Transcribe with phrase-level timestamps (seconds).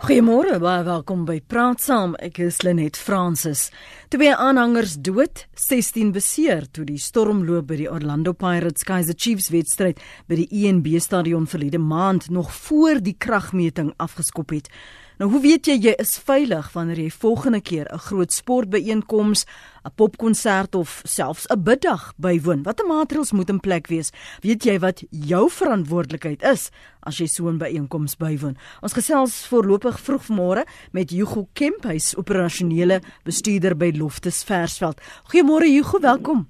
[0.00, 2.14] Goeiemôre, baie welkom by Praat Saam.
[2.24, 3.66] Ek is Lenet Fransis.
[4.08, 10.00] Twee aanhangers dood, 16 beseer toe die stormloop by die Orlando Pirates Kaizer Chiefs wedstryd
[10.24, 14.72] by die ENB stadion verlede maand nog voor die kragmeting afgeskop het.
[15.20, 19.44] Nou hoe weet jy jy is veilig wanneer jy volgende keer 'n groot sportbyeenkoms,
[19.84, 22.62] 'n popkonsert of selfs 'n biddag bywoon?
[22.62, 24.12] Watter maatreëls moet in plek wees?
[24.40, 26.70] Weet jy wat jou verantwoordelikheid is
[27.02, 28.56] as jy so 'n byeenkoms bywoon?
[28.80, 35.00] Ons gesels voorlopig vroeg môre met Hugo Kemp, hy's operasionele bestuurder by Loftus Versveld.
[35.24, 36.48] Goeiemôre Hugo, welkom.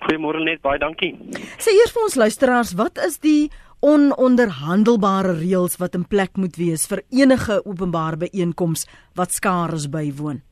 [0.00, 1.16] Goeiemôre net, baie dankie.
[1.58, 6.86] Sê eers vir ons luisteraars, wat is die ononderhandelbare reëls wat in plek moet wees
[6.90, 10.42] vir enige openbare byeenkoms wat skares bywoon.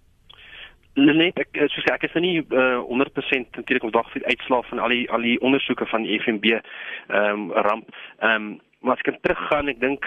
[0.98, 4.80] Net ek soos ek is nou nie uh, 100% natuurlik ons wag vir uitslae van
[4.83, 8.56] al die al die ondersoeke van die FNB ehm um, ramp ehm um,
[8.88, 10.06] maar as ek teruggaan ek dink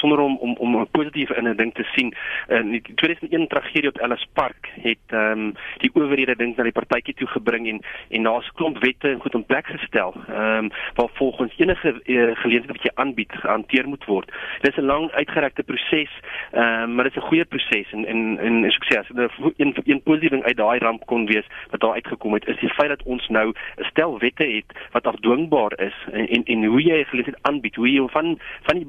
[0.00, 2.14] sonder om om om 'n positiewe in 'n ding te sien
[2.48, 6.78] in die 2001 tragedie op Ellis Park het ehm um, die owerhede dink na die
[6.80, 10.70] partytjie toe gebring en en daar's klomp wette en goed in plek gestel ehm um,
[10.94, 14.32] waar volgens enige uh, geleentheid wat jy aanbied gehanteer moet word.
[14.60, 16.12] Dit is 'n lang uitgerekte proses
[16.52, 20.02] ehm um, maar dit is 'n goeie proses en en en as 'n een een
[20.02, 23.28] positief uit daai ramp kon wees wat daar uitgekom het is die feit dat ons
[23.28, 27.74] nou 'n stel wette het wat afdwingbaar is en en, en hoe jy geleentheid aanbied
[27.74, 28.21] hoe jy van
[28.68, 28.86] van die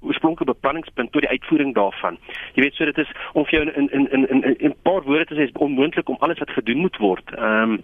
[0.00, 2.18] oorspronklike beplanningspunt tot die uitvoering daarvan.
[2.56, 4.26] Jy weet so dit is om vir jou in in in
[4.58, 7.34] in 'n paar woorde te sê is onmoontlik om alles wat gedoen moet word.
[7.34, 7.82] Ehm um,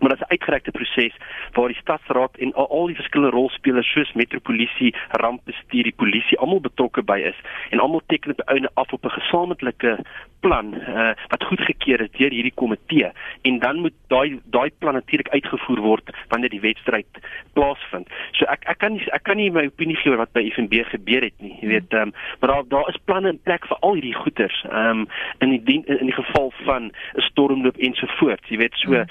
[0.00, 1.14] maar dit is 'n uitgerekte proses
[1.52, 6.60] waar die stadsraad en al, al die verskillende rolspelers soos metropolisie, rampbestuur, die polisie almal
[6.60, 7.38] betrokke by is
[7.70, 9.98] en almal teken op 'n einde af op 'n gesamentlike
[10.40, 13.10] plan uh, wat goedgekeur is deur hierdie komitee
[13.42, 17.20] en dan moet daai daai plan natuurlik uitgevoer word wanneer die wedstryd
[17.52, 18.08] plaasvind.
[18.32, 20.84] So ek ek kan nie ek kan nie my opinie gee oor wat by FNB
[20.92, 21.56] gebeur het nie.
[21.60, 24.62] Jy weet, um, maar daar daar is planne in plek vir al hierdie goeters.
[24.70, 25.06] Ehm um,
[25.44, 28.48] in die in die geval van 'n stormloop ensovoorts.
[28.48, 29.06] Jy weet so ehm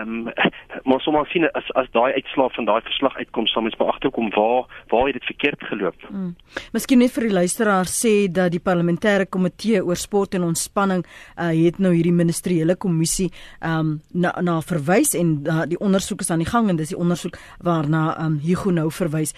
[0.00, 0.32] um,
[0.88, 4.66] maar sommer sien as as daai uitslae van daai verslag uitkom sal mens beagterkom waar
[4.92, 6.06] waar dit verkeerd geloop.
[6.10, 6.34] Mm.
[6.72, 11.50] Miskien net vir die luisteraar sê dat die parlementêre komitee oor sport en ontspanning uh,
[11.52, 16.44] het nou hierdie ministeriële kommissie um, na na verwys en uh, die ondersoek is aan
[16.44, 19.34] die gang en dis die ondersoek waarna um, Hugo nou verwys.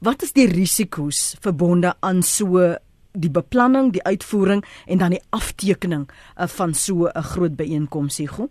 [0.00, 2.70] Wat is die risiko's verbonde aan so
[3.12, 8.48] die beplanning, die uitvoering en dan die aftekening uh, van so 'n groot byeenkoms, Hugo?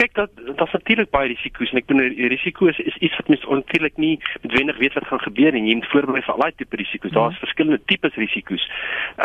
[0.00, 3.96] Kyk dat daar's natuurlik baie risiko's en ek bedoel risiko's is iets wat mens natuurlik
[4.00, 7.12] nie noodwendig weet wat gaan gebeur en jy moet voorberei vir al die tipe risiko's.
[7.16, 7.44] Daar's mm.
[7.44, 8.64] verskillende tipes risiko's.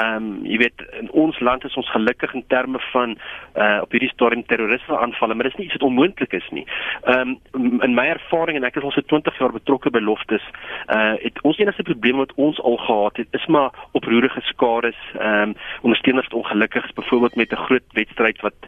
[0.01, 3.15] Ehm um, jy weet in ons land is ons gelukkig in terme van
[3.55, 6.65] uh op hierdie stadium terrorisme aanvalle, maar dit is nie iets wat onmoontlik is nie.
[7.03, 10.43] Ehm um, in my ervaring en ek is al so 20 jaar betrokke by Loftus,
[10.91, 15.49] uh het ons enigste probleem wat ons al gehad het is maar oproerige skades, ehm
[15.49, 18.59] um, ondersteuners ongelukkig byvoorbeeld met 'n groot wedstryd wat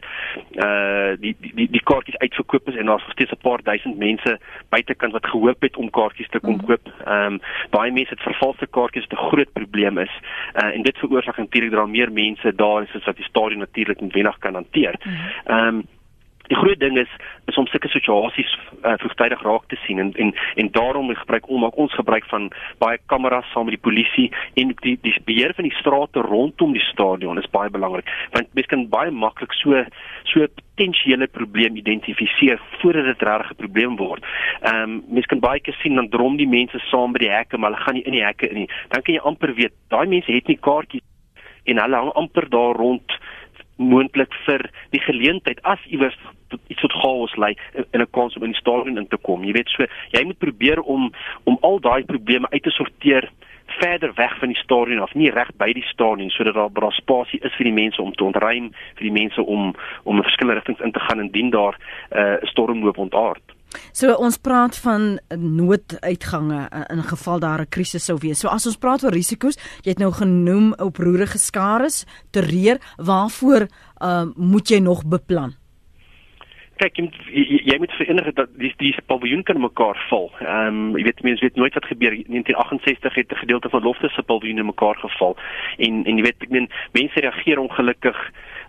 [0.64, 3.96] uh die die die, die kaartjies uitverkoop is en daar's nog steeds 'n paar duisend
[3.96, 4.38] mense
[4.68, 6.66] buitekant wat gehoop het om kaartjies te kom mm.
[6.66, 6.86] koop.
[7.04, 10.14] Ehm um, baie mense het vervalste kaartjies wat 'n groot probleem is.
[10.54, 13.58] Uh, en dit veroorsaak natuurlik dat daar meer mense daar is as wat die stadion
[13.58, 14.94] natuurlik net wenig kan hanteer.
[15.04, 15.14] Mm.
[15.44, 15.86] Ehm um,
[16.48, 17.10] Die groot ding is
[17.46, 18.50] is om sulke situasies
[18.84, 22.50] uh, vroegtydig raak te sien en en en daarom gebruik ons maak ons gebruik van
[22.78, 26.86] baie kameras saam met die polisie en die die beheer van die strate rondom die
[26.92, 29.84] stadion is baie belangrik want mens kan baie maklik so
[30.24, 30.46] so
[30.78, 34.24] potensiële probleem identifiseer voordat dit regtig 'n probleem word.
[34.60, 37.58] Ehm um, mens kan baie keer sien dan drom die mense saam by die hekke
[37.58, 38.70] maar hulle gaan nie in die hekke in nie.
[38.88, 41.02] Dan kan jy amper weet daai mense het nie kaartjies
[41.64, 43.12] en hulle hang amper daar rond
[43.78, 46.18] moontlik vir die geleentheid as iewers
[46.66, 49.44] iets tot chaos lei in 'n kans om in die stadion in te kom.
[49.44, 51.12] Jy weet so, jy moet probeer om
[51.44, 53.30] om al daai probleme uit te sorteer
[53.66, 57.40] verder weg van die stadion af, nie reg by die stadion sodat daar daar spasie
[57.42, 60.80] is vir die mense om te ontruim, vir die mense om om in verskillende rigtings
[60.80, 63.57] in te gaan indien daar 'n uh, stormloop ontaard.
[63.92, 68.40] So ons praat van nooduitgange eh, in geval daar 'n krisis sou wees.
[68.40, 73.68] So as ons praat oor risiko's, jy het nou genoem oproerige skares, terreur, waarvoor
[74.00, 75.54] uh, moet jy nog beplan?
[76.78, 80.28] kyk jy jy, jy moet verenig dat die die paviljoen kan mekaar val.
[80.44, 82.14] Ehm um, jy weet mense weet nooit wat gebeur.
[82.14, 85.36] In 1968 het 'n gedeelte van Loftus se paviljoen in mekaar geval.
[85.78, 88.18] En en jy weet ek meen mense reageer ongelukkig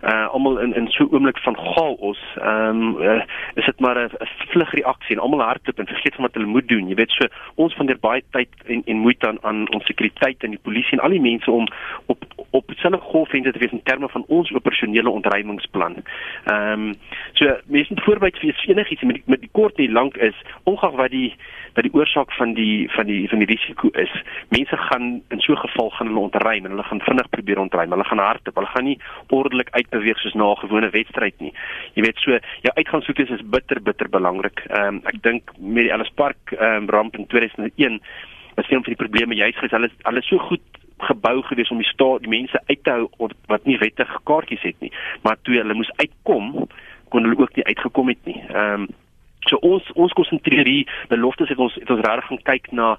[0.02, 2.20] uh almal in in so 'n oomblik van chaos.
[2.36, 3.22] Ehm um, uh,
[3.54, 4.10] is dit maar 'n
[4.48, 6.88] vlugreaksie en almal hardloop en vergeet van wat hulle moet doen.
[6.88, 10.42] Jy weet so ons van der baie tyd en en moeite aan aan ons sekuriteit
[10.42, 11.66] en die polisie en al die mense om
[12.06, 15.96] op op dieselfde golflengte te wees in terme van ons operasionele ontruimingsplan.
[16.44, 16.94] Ehm um,
[17.32, 20.92] so mense moet voorberei vir enigiets met die, met die kort en lank is ongeag
[20.92, 21.34] wat die
[21.74, 24.12] wat die oorsaak van die van die van die risiko is.
[24.48, 27.90] Mense gaan in so 'n geval gaan hulle ontruim en hulle gaan vinnig probeer ontruim.
[27.90, 28.54] Hulle gaan hardop.
[28.54, 28.98] Hulle gaan nie
[29.28, 31.52] ordelik uitbeweeg soos na 'n gewone wedstryd nie.
[31.94, 32.30] Jy weet so
[32.62, 34.62] jou uitgangsroetes is bitter bitter belangrik.
[34.68, 38.00] Ehm um, ek dink met die Ellis Park ehm um, ramp in 2001
[38.54, 40.62] was een van die probleme juist gesê hulle hulle so goed
[40.98, 44.80] gebou gewees om die staat die mense uit te hou wat nie wettig kaartjies het
[44.80, 44.92] nie
[45.22, 46.66] maar toe hulle moes uitkom
[47.08, 48.42] kon hulle ook nie uitgekom het nie.
[48.48, 48.88] Ehm um,
[49.48, 52.98] so ons ons konsentreer hier beloftes het ons het ons regtig gaan kyk na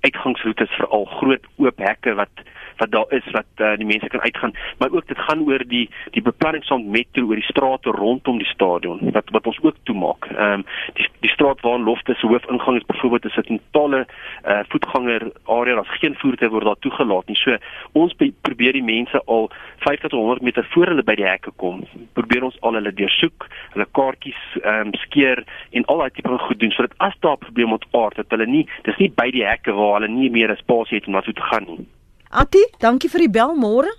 [0.00, 2.44] uitgangsroetes veral groot oop hekke wat
[2.76, 5.90] wat daar is wat uh, die mense kan uitgaan maar ook dit gaan oor die
[6.10, 10.26] die beplanning van metro oor die strate rondom die stadion wat wat ons ook toemaak.
[10.30, 10.64] Ehm um,
[10.94, 14.06] die die straat waar Lofte se hoofingang is byvoorbeeld is dit 'n talle
[14.46, 17.36] uh, voetganger area daar's geen voertuie word daar toegelaat nie.
[17.36, 17.56] So
[17.92, 21.84] ons probeer die mense al 50 tot 100 meter voor hulle by die hekke kom.
[22.12, 26.38] Probeer ons al hulle deursoek, hulle kaartjies ehm um, skeer en al daai tipe van
[26.46, 29.44] goed doen sodat as daar 'n probleem ontaard dat hulle nie dis nie by die
[29.44, 31.88] hekke waar hulle nie meer 'n spasie het om na toe te gaan nie.
[32.30, 33.90] Atti, dankie vir die bel môre.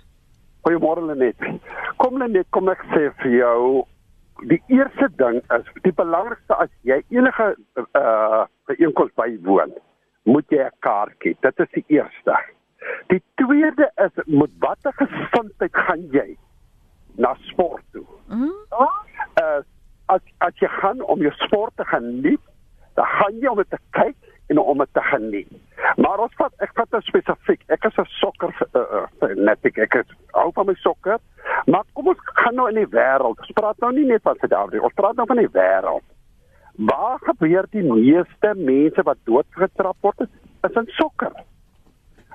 [0.66, 1.36] Goeiemôre Lenet.
[1.96, 3.86] Kom Lenet, kom ek sê vir jou
[4.44, 7.54] die eerste ding is die belangrikste as jy enige
[7.94, 9.72] uh byeenkoms bywoon,
[10.24, 11.36] moet jy 'n kaartjie.
[11.40, 12.36] Dit is die eerste.
[13.08, 16.36] Die tweede is met watter gesondheid gaan jy
[17.16, 18.04] na sport toe?
[18.28, 18.52] Mhm.
[19.40, 19.62] Uh
[20.12, 22.42] as as jy gaan om jou sport te geniet,
[22.94, 24.16] dan gaan jy om dit te kyk
[24.46, 25.52] en om dit te geniet.
[25.96, 27.62] Maar ons vat ek vat spesifiek.
[27.72, 29.78] Ek is 'n sokker uh, uh, fanatic.
[29.78, 31.18] Ek is hou van my sokker.
[31.66, 33.40] Maar kom ons gaan nou in die wêreld.
[33.40, 34.84] Ons praat nou nie net van Suid-Afrika.
[34.84, 36.04] Ons praat nou van die wêreld.
[36.76, 40.20] Waar gebeur die meeste mense wat doodgetrap word
[40.62, 41.32] is in sokker.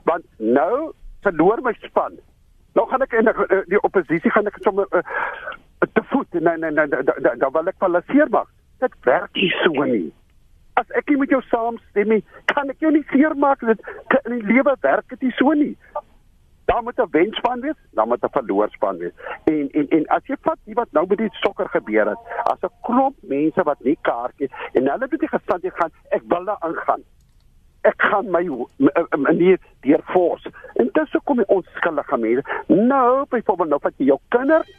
[0.04, 0.92] Want nou
[1.22, 2.20] verloor my span.
[2.74, 5.04] Nou gaan ek in die, die oppositie gaan ek sommer uh,
[5.94, 6.34] te voet.
[6.34, 6.88] Nee nee nee,
[7.38, 8.50] dan wil ek palaseer maak.
[8.80, 10.12] Dit werk nie so nie
[10.82, 13.84] as ek nie met jou saamstem nie, kan ek jou nie seermaak dit
[14.24, 15.76] in die lewe werk dit nie so nie.
[16.70, 19.14] Daar moet 'n wenspan wees, dan moet 'n verloorsspan wees.
[19.46, 22.74] En en en as jy vat wat nou met die sokker gebeur het, as 'n
[22.82, 26.60] klomp mense wat nie kaartjies en hulle het die gestand jy gaan, ek wil daar
[26.60, 27.04] aangaan.
[27.82, 28.46] Ek gaan my
[29.18, 30.48] manier deur fors.
[30.76, 34.70] En dis hoekom die onskuldige mense nou byvoorbeeld nou vat jy jou kinders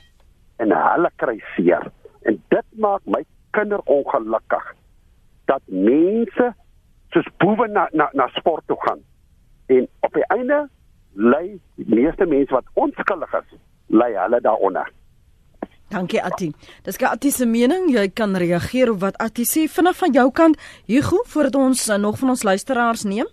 [0.63, 1.89] en hulle kry seer.
[2.29, 3.25] En dit maak my
[3.57, 4.71] kinder ongelukkig
[5.51, 6.53] dat mense
[7.13, 9.03] soos boewe na na na sport toe gaan.
[9.67, 10.69] En op die einde
[11.15, 11.45] lê
[11.77, 13.55] die meeste mense wat onskuldig is,
[13.87, 14.89] lê hulle daaronder.
[15.93, 16.49] Dankie Atti.
[16.87, 17.91] Dis gou Atti se mening.
[17.93, 20.61] Jy kan reageer op wat Atti sê vinnig van jou kant.
[20.89, 23.29] Hugo, voordat ons uh, nog van ons luisteraars neem.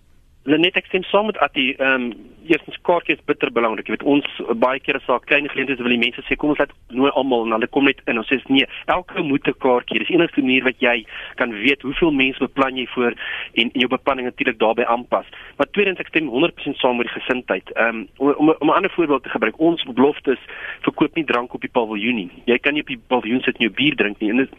[0.48, 1.74] Lenet ek stem saam met Atti.
[1.76, 3.86] Ehm um, eerstens kaartjie is bitter belangrik.
[3.86, 4.28] Jy weet ons
[4.58, 7.52] baie kere sê klein geleenthede wil die mense sê kom ons laat nooi almal en
[7.54, 8.18] hulle kom net in.
[8.18, 10.00] Ons sê nee, elke moet 'n kaartjie.
[10.00, 11.04] Dis enigste manier wat jy
[11.36, 15.28] kan weet hoeveel mense beplan jy voor en, en jou beplanning natuurlik daarbey aanpas.
[15.58, 17.70] Maar tweedens ek stem 100% saam met die gesindheid.
[17.76, 19.60] Ehm um, om om 'n ander voorbeeld te gebruik.
[19.60, 20.40] Ons beloftes
[20.80, 22.30] verkoop nie drank op die paviljoen nie.
[22.46, 24.30] Jy kan nie op die paviljoen sit en jou bier drink nie.
[24.30, 24.50] En dit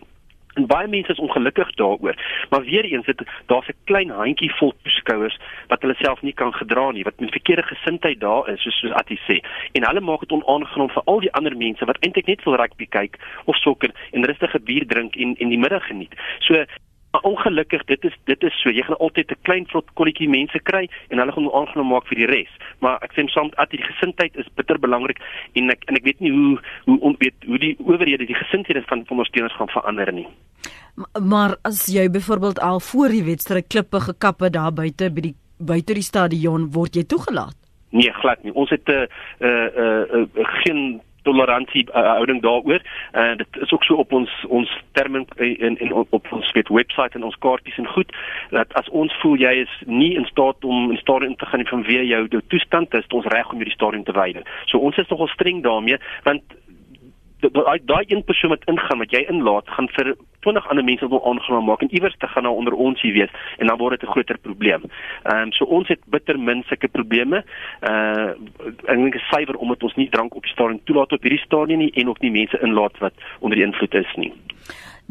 [0.53, 2.15] En baie mense is ongelukkig daaroor.
[2.49, 6.53] Maar weer eens dit daar's 'n klein handjie vol toeskouers wat hulle self nie kan
[6.53, 9.39] gedra nie, wat met verkeerde gesindheid daar is, soos soos Atti sê.
[9.71, 12.85] En hulle maak dit onaangenaam vir al die ander mense wat eintlik net wil rugby
[12.85, 16.13] kyk of sokker en rustige bier drink en en die middag geniet.
[16.39, 16.65] So
[17.11, 18.69] Maar ongelukkig, dit is dit is so.
[18.69, 22.17] Jy gaan altyd 'n klein vlot kolletjie mense kry en hulle gaan aangenaam maak vir
[22.17, 22.51] die res.
[22.79, 25.19] Maar ek sê soms dat die gesindheid is bitter belangrik
[25.53, 29.05] en ek en ek weet nie hoe hoe onweet hoe die owerhede die gesindhede van
[29.05, 30.27] van ons teenoor gaan verander nie.
[31.19, 35.93] Maar as jy byvoorbeeld al voor die wedstryd klippe gekappe daar buite by die buite
[35.93, 37.55] die stadion word jy toegelaat?
[37.91, 38.53] Nee, glad nie.
[38.53, 39.07] Ons het 'n uh,
[39.39, 42.81] uh, uh, uh, geen toleransie uh, houding daaroor.
[43.11, 47.13] En uh, dit is ook so op ons ons terme in in op ons webwerf
[47.13, 48.15] en ons kaartjies en goed
[48.49, 52.07] dat as ons voel jy is nie in staat om in stadion te gaan vanweë
[52.07, 54.43] jou jou toestand is, ons reg om jou die stadion te wyder.
[54.65, 56.43] So ons is nogal streng daarmee want
[57.41, 61.23] daai daai een persoon wat ingaan wat jy inlaat gaan vir 20 ander mense wil
[61.25, 64.09] aangenaam maak en iewers te gaan nou onder ons hier wees en dan word dit
[64.09, 64.83] 'n groter probleem.
[65.23, 67.43] Ehm um, so ons het bitter min sulke probleme.
[67.81, 68.29] Uh
[68.91, 71.79] ek dink is suiwer omdat ons nie drank op die stadion toelaat op hierdie stadion
[71.79, 74.33] nie en ook nie mense inlaat wat onder die invloed is nie.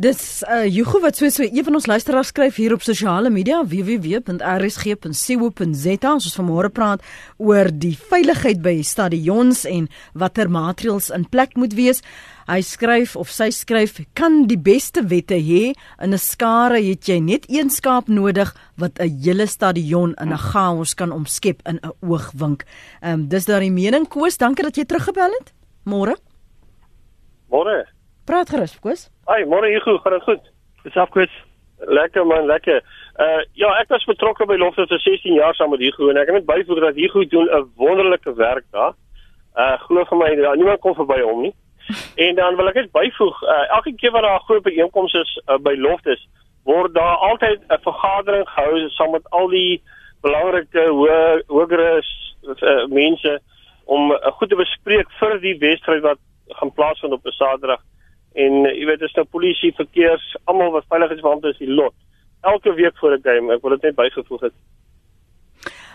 [0.01, 3.65] Dis uh Hugo wat so so een van ons luisteraars skryf hier op sosiale media
[3.69, 7.05] www.rsg.co.za ons vanmôre praat
[7.37, 12.01] oor die veiligheid by stadions en watter maatreëls in plek moet wees.
[12.49, 17.21] Hy skryf of sy skryf kan die beste wette hê in 'n skare het jy
[17.21, 21.93] net een skaap nodig wat 'n hele stadion in 'n chaos kan omskep in 'n
[22.01, 22.65] oogwink.
[23.03, 25.53] Ehm um, dis daar die mening Koos, dankie dat jy teruggebel het.
[25.85, 26.17] Môre.
[27.51, 27.87] Môre.
[28.25, 29.11] Praat gerus, Koos.
[29.31, 30.47] Ai, môre Hugo, gaan dit goed?
[30.83, 31.31] Dis afkwes.
[31.79, 32.81] Lekker man, lekker.
[33.23, 36.33] Uh ja, ek was betrokke by Lofte vir 16 jaar saam met Hugo en ek
[36.33, 38.97] het net byvoeg dat Hugo doen 'n wonderlike werk daar.
[39.55, 41.55] Uh glo vir my, daar niemand kom verby hom nie.
[42.27, 45.31] En dan wil ek net byvoeg, uh, elke keer wat daar 'n groot byeenkoms is
[45.47, 46.19] uh, by Lofte,
[46.65, 49.83] word daar altyd 'n vergadering gehou saam met al die
[50.23, 53.39] belangrike hoë hogere uh, mense
[53.85, 56.19] om uh, goed te bespreek vir die wedstryd wat
[56.49, 57.81] gaan plaasvind op 'n Saterdag.
[58.35, 61.95] En uh, jy weet, dis nou polisie, verkeers, almal wat veiligheidsbeampte is, die lot.
[62.41, 64.53] Elke week voor 'n game, ek wil dit net bygevoeg het.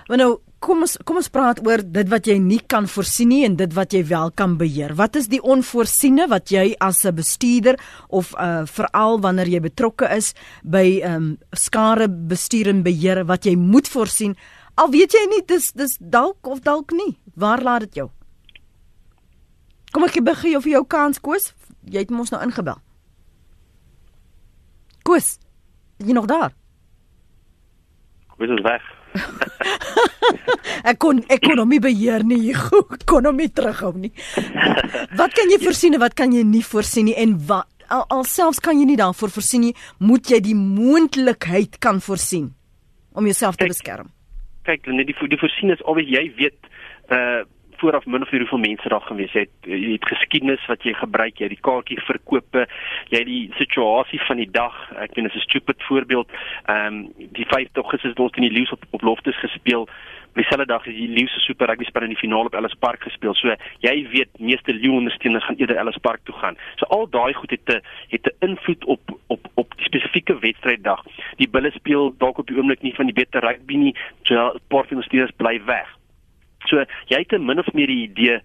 [0.05, 3.41] Maar nou, kom ons kom ons praat oor dit wat jy nie kan voorsien nie
[3.45, 4.93] en dit wat jy wel kan beheer.
[4.97, 10.05] Wat is die onvoorsiene wat jy as 'n bestuurder of uh veral wanneer jy betrokke
[10.15, 14.35] is by um skare bestuur en beheer wat jy moet voorsien?
[14.77, 17.17] Al weet jy nie dis dis dalk of dalk nie.
[17.35, 18.09] Waar laat dit jou?
[19.91, 21.53] Kom ek jou vir jou kans koes.
[21.85, 22.79] Jy het mos nou ingebel.
[25.05, 25.35] Koes.
[26.01, 26.53] Jy nog daar?
[28.35, 28.83] Koes is weg.
[30.89, 34.11] ek kon ekonomie beheer nie, ekonomie terughou nie.
[35.15, 38.59] wat kan jy voorsien en wat kan jy nie voorsien nie en wat al, alselfs
[38.59, 39.73] kan jy nie daarvoor voorsien nie,
[40.03, 42.51] moet jy die moontlikheid kan voorsien
[43.15, 44.11] om jouself te beskerm.
[44.67, 46.71] Kyk, net die die voorsien is alweer jy weet
[47.13, 47.45] uh
[47.85, 49.33] vooraf min of meer hoeveel mense daar gaan wees.
[49.37, 52.65] Jy het jy het geskiedenis wat jy gebruik, jy het die kaartjie verkope,
[53.13, 54.75] jy het die situasie van die dag.
[54.95, 56.29] Ek weet dit is 'n stupid voorbeeld.
[56.65, 59.89] Ehm um, die 5 Augustus het ons in die Leeu's op op Loftus gespeel.
[60.33, 63.03] Dieselfde dag is die Leeu's se Super Rugby span in die finaal op Ellis Park
[63.03, 63.33] gespeel.
[63.33, 66.57] So jy weet meeste Leeu ondersteuners gaan eerder Ellis Park toe gaan.
[66.75, 71.05] So al daai goed het 'n het 'n invloed op op op die spesifieke wedstryddag.
[71.37, 73.95] Die bulle speel dalk op die oomblik nie van die beter rugby nie.
[74.23, 75.94] So paar van die spelers bly weg.
[76.65, 78.39] So jy het 'n min of meer 'n idee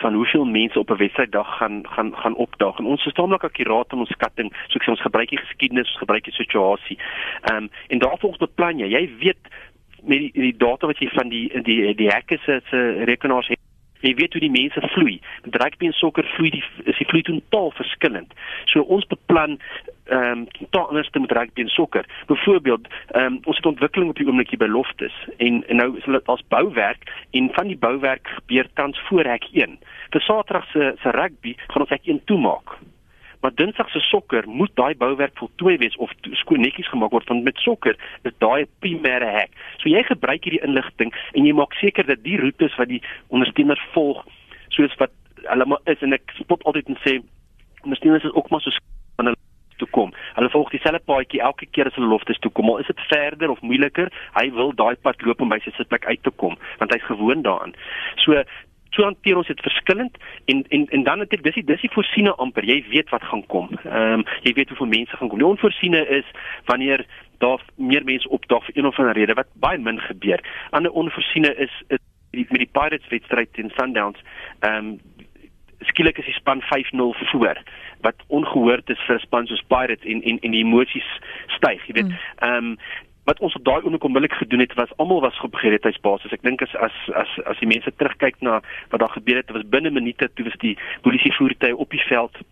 [0.00, 2.78] van hoeveel mense op 'n wedstryddag gaan gaan gaan opdaag.
[2.78, 5.88] En ons is taamlik akkuraat in ons skatting, so ek sê ons gebruik die geskiedenis,
[5.88, 6.98] ons gebruik die situasie.
[7.42, 8.86] Ehm um, en daarvolgens beplan jy.
[8.86, 9.42] Jy weet
[10.02, 13.48] met die, die data wat jy van die die die hackers se rekenaars
[14.00, 15.20] jy weet hoe die mense vloei.
[15.44, 18.34] Met rugby en sokker vloei die is die vloei totaal verskillend.
[18.72, 19.58] So ons beplan
[20.06, 22.06] ehm um, totaal anders te met rugby en sokker.
[22.26, 25.96] Byvoorbeeld, ehm um, ons het ontwikkeling op die oomblik hier by Loftus en, en nou
[25.98, 29.78] is dit as bouwerk en van die bouwerk gebeur tans voor hek 1.
[30.10, 32.76] Vir Saterdag se se rugby gaan ons hek 1 toemaak
[33.46, 36.10] maar dinsdag se sokker moet daai bouwerk voltooi wees of
[36.42, 37.94] skoon netjies gemaak word want met sokker
[38.26, 39.52] is daai primêre hek.
[39.78, 42.98] So jy gebruik hierdie inligting en jy maak seker dat die roetes wat die
[43.30, 44.24] ondersteuners volg
[44.74, 47.20] soos wat hulle maar is en ek spot altyd en sê
[47.84, 48.74] ondersteuners is ook maar so
[49.20, 49.44] van hulle
[49.78, 50.10] toe kom.
[50.34, 52.70] Hulle volg dieselfde paadjie elke keer as hulle loftes toe kom.
[52.72, 54.10] Al is dit verder of moeiliker,
[54.40, 57.46] hy wil daai pad loop om by sy sitplek uit te kom want hy's gewoond
[57.46, 57.78] daaraan.
[58.24, 58.42] So
[58.96, 60.16] so hanteer ons dit verskillend
[60.52, 63.44] en en en dan natuurlik dis die dis die voorsiene amper jy weet wat gaan
[63.52, 63.70] kom.
[63.84, 65.38] Ehm um, jy weet hoeveel mense gaan kom.
[65.42, 66.28] Die onvoorsiene is
[66.70, 67.06] wanneer
[67.44, 70.40] daar meer mense opdaag vir een of ander rede wat baie min gebeur.
[70.70, 74.22] Ander onvoorsiene is, is die, met die Pirates wedstryd teen Sundowns.
[74.60, 74.98] Ehm um,
[75.86, 77.58] skielik is die span 5-0 voor
[78.00, 81.10] wat ongehoord is vir 'n span soos Pirates en en en die emosies
[81.46, 82.08] styg, jy weet.
[82.08, 82.18] Mm.
[82.36, 82.70] Ehm mm.
[82.70, 82.78] um,
[83.26, 86.32] wat ons op daai oomblik onmiddellik gedoen het was almal was op gereedheidsbasis.
[86.32, 89.66] Ek dink as as as as die mense terugkyk na wat daar gebeur het, was
[89.76, 92.44] binne minute toe was die polisie voertuie op die veld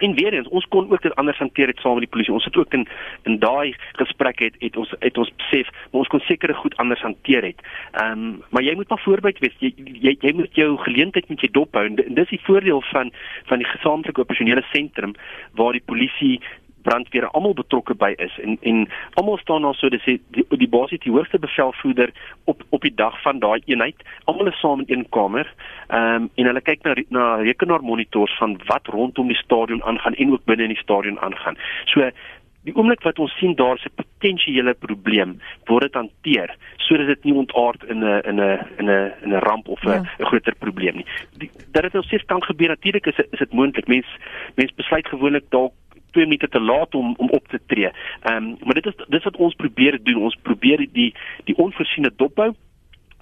[0.00, 2.32] En weer eens, ons kon ook dit anders hanteer het saam met die polisie.
[2.32, 2.86] Ons het ook in
[3.28, 7.02] in daai gesprek het het ons het ons besef, maar ons kon sekere goed anders
[7.04, 7.60] hanteer het.
[7.92, 9.56] Ehm, um, maar jy moet maar voorbereid wees.
[9.58, 11.84] Jy jy jy moet jou geleentheid met jou dop hou.
[11.84, 13.12] En dis die voordeel van
[13.44, 15.14] van die gesamentlike operasionele sentrum
[15.52, 16.40] waar die polisie
[16.82, 18.88] brandweer almal betrokke by is en en
[19.20, 22.12] almal staan daar so dis die die, die basis die hoogste bevelvoerder
[22.44, 25.46] op op die dag van daai eenheid almal is saam in een kamer
[25.88, 30.32] ehm um, en hulle kyk na na rekenaarmonitors van wat rondom die stadion aangaan en
[30.32, 32.10] ook binne in die stadion aangaan so
[32.68, 37.34] Die oomblik wat ons sien daar's 'n potensiële probleem, word dit hanteer sodat dit nie
[37.34, 40.04] ontaard in 'n in 'n in 'n in 'n ramp of 'n ja.
[40.18, 41.06] groter probleem nie.
[41.38, 43.86] Die, dat dit nou steeds kan gebeur, natuurlik is is dit moontlik.
[43.86, 44.06] Mens
[44.54, 45.72] mens besluit gewoonlik dalk
[46.10, 47.90] 2 minute te laat om om op te tree.
[48.22, 50.22] Ehm um, maar dit is dis wat ons probeer doen.
[50.22, 51.14] Ons probeer die
[51.44, 52.54] die onvoorsiene dophou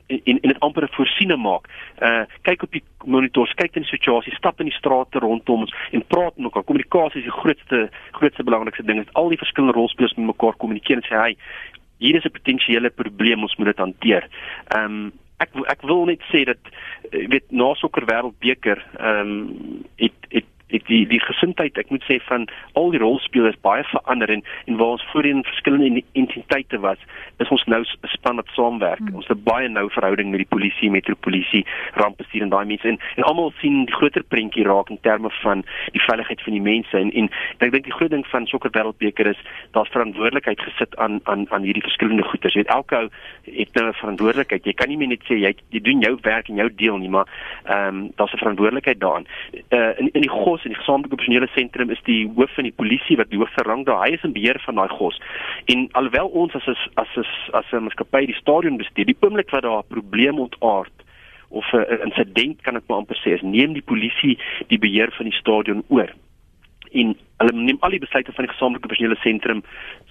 [0.09, 1.69] en en dit amper 'n voorsiene maak.
[2.03, 5.75] Uh kyk op die monitors, kyk in die situasie, stap in die strate rondom ons
[5.91, 6.65] en praat met mekaar.
[6.65, 8.99] Kommunikasie is die grootste grootste belangrikste ding.
[8.99, 11.37] Dit al die verskillende rolspelers met mekaar kommunikeer en sê hy
[11.99, 14.29] hier is 'n potensiële probleem, ons moet dit hanteer.
[14.69, 16.59] Ehm um, ek ek wil net sê dat
[17.13, 22.05] jy weet na sokker wêreldbeker ehm um, het het die die, die gesindheid ek moet
[22.09, 22.47] sê van
[22.79, 26.99] al die rolspelers baie verander en en waar ons voorheen verskillende entiteite was
[27.39, 28.99] is ons nou 'n span wat saamwerk.
[28.99, 29.15] Hmm.
[29.15, 33.25] ons het baie nou verhouding met die polisie metropolisie rampbestuur en daai mense en en
[33.25, 36.99] almal sien die groter prentjie raak in terme van die veiligheid van die mense.
[36.99, 39.41] En en ek dink die groot ding van sokker wêreldbeker is
[39.73, 42.55] daar's verantwoordelikheid gesit aan aan aan hierdie verskillende goeders.
[42.55, 43.09] Jy weet elke ou
[43.45, 44.65] het nou 'n verantwoordelikheid.
[44.65, 47.27] Jy kan nie net sê jy jy doen jou werk en jou deel nie maar
[47.65, 49.27] ehm um, daar's 'n verantwoordelikheid daarin
[49.71, 52.77] uh, in in die gos en die gesamentlike operasionele sentrum is die hoof van die
[52.77, 54.05] polisie wat die hoogste rang daar.
[54.05, 55.21] Hy is in beheer van daai gos.
[55.67, 59.63] En alhoewel ons as as as as 'n maatskappy die stadion bestuur die oomblik wat
[59.63, 60.97] daar 'n probleem ontaard
[61.49, 64.39] of 'n insident kan ek maar amper sê is neem die polisie
[64.69, 66.11] die beheer van die stadion oor.
[66.93, 69.63] En hulle neem al die besluite van die gesamentlike operasionele sentrum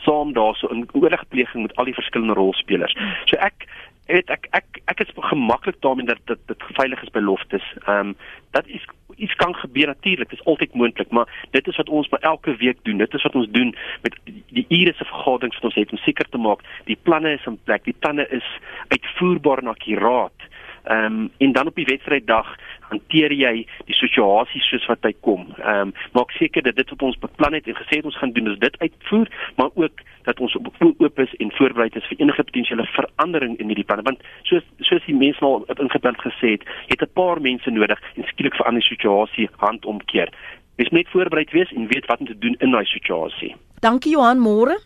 [0.05, 2.95] saam daarso in oorlegpleging met al die verskillende rolspelers.
[3.25, 3.67] So ek
[4.07, 7.65] weet ek ek ek is gemaklik daarmee dat dit dit veilig is by loftes.
[7.85, 8.15] Ehm um,
[8.51, 8.85] dat is
[9.15, 12.55] iets kan gebeur natuurlik, dit is altyd moontlik, maar dit is wat ons maar elke
[12.55, 12.97] week doen.
[12.97, 16.29] Dit is wat ons doen met die ure se vergaderings wat ons het om seker
[16.29, 18.47] te maak die planne is in plek, die planne is
[18.87, 20.47] uitvoerbaar en akkuraat.
[20.83, 22.55] Ehm um, en dan op die wedstryddag
[22.89, 23.53] hanteer jy
[23.85, 25.47] die situasie soos wat hy kom.
[25.57, 28.33] Ehm um, maak seker dat dit wat ons beplan het en gesê het ons gaan
[28.35, 32.43] doen is dit uitvoer, maar ook dat ons oop is en voorberei is vir enige
[32.49, 36.67] potensiële verandering in hierdie planne want soos soos die mense al op ingebind gesê het,
[36.91, 40.29] het 'n paar mense nodig en skielik verander die situasie handomkeer.
[40.77, 43.55] Wees net voorberei wees en weet wat om te doen in daai situasie.
[43.79, 44.77] Dankie Johan, môre.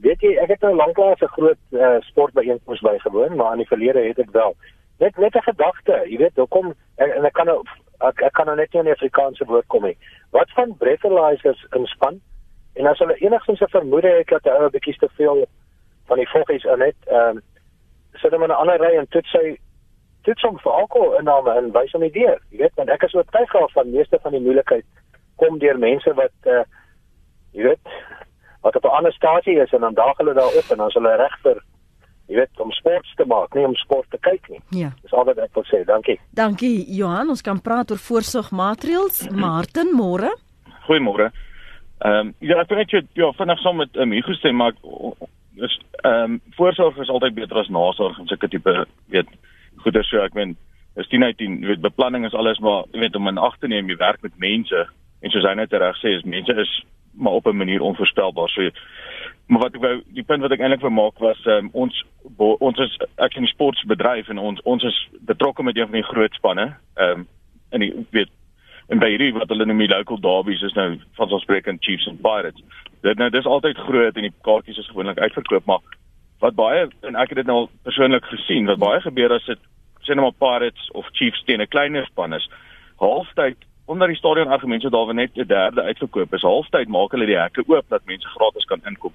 [0.00, 3.98] Weet jy, ek het nou lanklaas 'n groot uh, sportbyeenkoms bygewoon, maar in die verlede
[3.98, 4.54] het ek wel
[4.98, 7.62] net net 'n gedagte, jy weet, hoekom en, en ek kan nou
[8.00, 9.98] ek, ek kan nou net nie 'n Afrikaanse woord kom nie.
[10.30, 12.20] Wat van breathalyzers in span?
[12.74, 15.46] En as hulle enigstens 'n vermoede het dat 'n ou 'n bietjie te veel
[16.06, 17.42] van die voggies in het, ehm um,
[18.14, 19.58] sit hom in 'n ander ry en toets sy
[20.22, 22.40] toets hom vir alkohol inname en wys hom die deur.
[22.50, 24.84] Jy weet, want ek is oortuig al van meeste van die moeilikheid
[25.36, 26.64] kom deur mense wat uh
[27.52, 27.92] jy weet
[28.62, 30.94] wat op 'n ander stasie is en dan daag hulle daar op en dan is
[30.94, 31.62] hulle reg vir
[32.28, 34.60] jy weet om sport te maak, nie om sport te kyk nie.
[34.82, 34.92] Ja.
[35.02, 35.82] Dis al wat ek wil sê.
[35.88, 36.18] Dankie.
[36.36, 39.28] Dankie Johan, ons kan praat oor voorsorgmaatreëls.
[39.32, 40.34] Martin, môre.
[40.86, 41.32] Goeiemôre.
[42.04, 44.76] Ehm um, ja, ek weet jy ja, vinnig saam met um, Hugo sê maar
[45.66, 48.74] is ehm um, voorsorg is altyd beter as nasorg en sulke tipe
[49.14, 49.30] weet
[49.82, 50.54] goeie so ek meen
[50.96, 53.70] is 10 uit 10 weet beplanning is alles maar jy weet om in ag te
[53.70, 54.84] neem jy werk met mense
[55.22, 56.72] en soos hy net reg sê is mense is
[57.14, 58.70] maar op 'n manier onvoorspelbaar so
[59.48, 62.02] Maar wat ek wou die punt wat ek eintlik wou maak was um, ons
[62.36, 64.98] bo, ons is ek in die sportbedryf en ons ons is
[65.30, 66.66] betrokke met een van die groot spanne.
[67.00, 67.28] Ehm um,
[67.76, 68.30] en ek weet
[68.88, 70.86] en by hierdie wat hulle noem die local derbies is nou
[71.18, 72.84] van ons spreek in Chiefs and Pirates.
[73.04, 75.84] Dit nou dis altyd groot en die kaartjies is gewoonlik uitverkoop, maar
[76.44, 79.60] wat baie en ek het dit nou persoonlik gesien, wat baie gebeur as dit
[80.04, 82.48] sê net maar Pirates of Chiefs teen 'n kleiner span is.
[83.00, 86.42] Halftyd onder die stadion argumente daar waar net 'n derde uitverkoop is.
[86.42, 89.12] Halftyd maak hulle die hekke oop dat mense gratis kan inkom.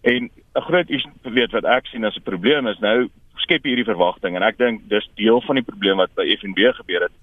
[0.00, 3.84] En 'n groot iets weet wat ek sien as 'n probleem is nou skep hierdie
[3.84, 7.16] verwagting en ek dink dis deel van die probleem wat by FNB gebeur het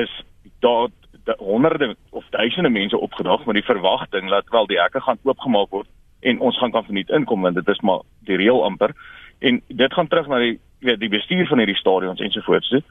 [0.00, 0.24] is
[0.60, 0.90] dat
[1.38, 5.88] honderde of duisende mense opgedag met die verwagting dat wel die hekke gaan oopgemaak word
[6.20, 8.94] en ons gaan kan verniet inkom want dit is maar die reël amper
[9.38, 12.82] en dit gaan terug na die weet die bestuur van hierdie stadions ensovoorts toe.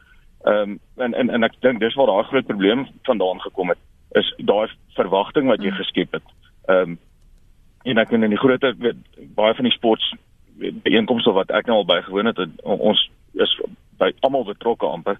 [0.44, 3.80] Ehm um, en en en ek dink dis waar daai groot probleem vandaan gekom het
[4.20, 5.80] is daai verwagting wat jy mm.
[5.82, 6.24] geskep het.
[6.66, 7.00] Ehm um,
[7.88, 10.12] en ek in die groter baie van die sports
[10.58, 13.54] byeenkomste wat ek nou al bygewoon het ons is
[14.02, 15.20] by almal betrokke amper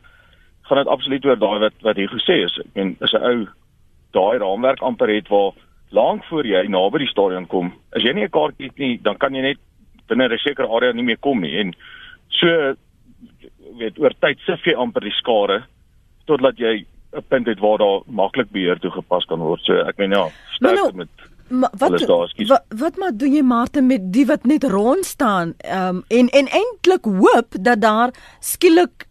[0.68, 3.48] gaan dit absoluut oor daai wat wat hier gesê is ek meen is 'n ou
[4.18, 5.54] daai raamwerk amper het waar
[5.92, 9.18] lank voor jy naby die stadion kom as jy nie 'n kaartjie het nie dan
[9.18, 9.60] kan jy net
[10.08, 11.58] binne 'n sekere area nie meer kom nie.
[11.60, 11.74] En
[12.30, 12.76] so
[13.80, 15.64] weet oor tyd sif jy amper die skare
[16.26, 19.62] totdat jy 'n punt het waar daar maklik beheer toegepas kan word.
[19.62, 21.10] So ek meen ja sterk nou, nou, met
[21.50, 22.06] Maar wat,
[22.48, 25.54] wat wat maar doen jy Martin met die wat net rond staan?
[25.64, 29.08] Um, en en eintlik hoop dat daar skielik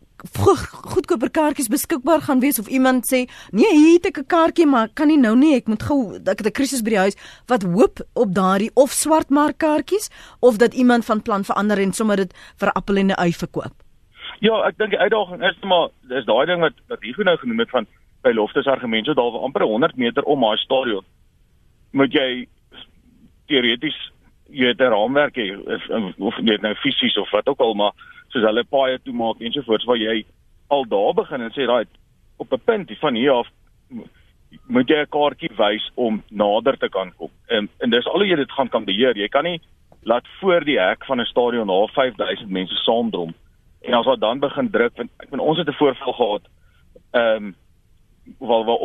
[0.93, 4.89] goedkoper kaartjies beskikbaar gaan wees of iemand sê nee hier het ek 'n kaartjie maar
[4.95, 5.55] kan nie nou nie.
[5.57, 7.17] Ek moet gou ek het 'n krisis by die huis.
[7.47, 12.17] Wat hoop op daardie of swartmark kaartjies of dat iemand van plan verander en sommer
[12.17, 13.75] dit vir appel en 'n ui verkoop.
[14.41, 17.59] Ja, ek dink die uitdaging is maar dis daai ding wat wat Hugo nou genoem
[17.59, 17.87] het van
[18.23, 21.05] by Loftus argumente daar waar amper 100 meter om haar stadion
[21.93, 22.47] moet jy
[23.47, 23.99] teoreties
[24.49, 25.49] jy het 'n raamwerk hê
[26.19, 27.93] of net nou fisies of wat ook al maar
[28.29, 30.25] soos hulle paaie toemaak en so voort waar jy
[30.69, 31.87] al daar begin en sê raai
[32.37, 33.49] op 'n punt van hier af
[34.67, 37.31] moet jy 'n kaartjie wys om nader te kan kom.
[37.47, 39.17] En en dis al hoe jy dit gaan kan beheer.
[39.17, 39.61] Jy kan nie
[40.03, 43.35] laat voor die hek van 'n stadion na 5000 mense saamdrom.
[43.83, 46.45] En as wat dan begin druk want ek bedoel ons het 'n voorval gehad.
[47.13, 47.55] Ehm um,
[48.39, 48.79] wel waar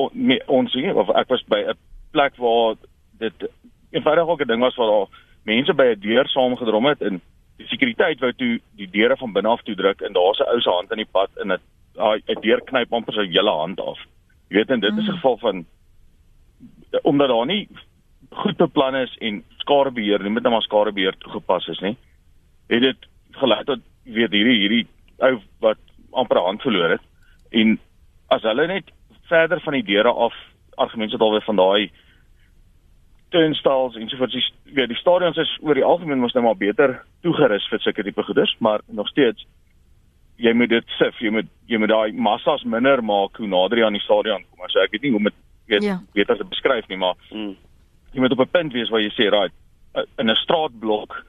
[0.48, 1.78] ons sien of ek was by 'n
[2.12, 2.76] plek waar
[3.22, 3.50] dit
[3.92, 5.08] eenvoudig ook 'n ding was waar daar
[5.44, 7.22] mense by 'n deur saamgedrom het en
[7.58, 10.62] die sekuriteit wou toe die deure van binne af toe druk en daar's 'n ou
[10.62, 11.60] se hand in die pad en
[11.94, 14.00] daai 'n deur knyp amper sy hele hand af.
[14.50, 15.66] Jy weet en dit is 'n geval van
[17.04, 17.68] omdat daar nie
[18.30, 21.98] goed beplan is en skadebeheer, nie met net maar skadebeheer toegepas is nie.
[22.68, 22.98] Het dit
[23.32, 24.88] gelei tot weet hierdie hierdie
[25.20, 25.78] ou wat
[26.12, 27.02] amper 'n hand verloor het
[27.50, 27.80] en
[28.28, 28.92] as hulle net
[29.28, 30.34] verder van die deure af
[30.76, 31.92] argumente alweer van daai
[33.32, 34.36] turnstiles en so voort.
[34.36, 38.04] Jy weet die stadions is oor die algemeen mos nou maar beter toegerus vir sulke
[38.04, 39.46] tipe goeders, maar nog steeds
[40.42, 43.86] jy moet dit sif, jy moet jy moet daai massas minder maak hoe nader jy
[43.88, 44.68] aan die stadion kom.
[44.70, 45.38] So ek weet nie hoe met
[45.72, 46.00] weet ja.
[46.28, 47.56] as dit beskryf nie, maar hmm.
[48.12, 49.54] jy moet op 'n punt wees waar jy sê, right,
[50.18, 51.24] in 'n straatblok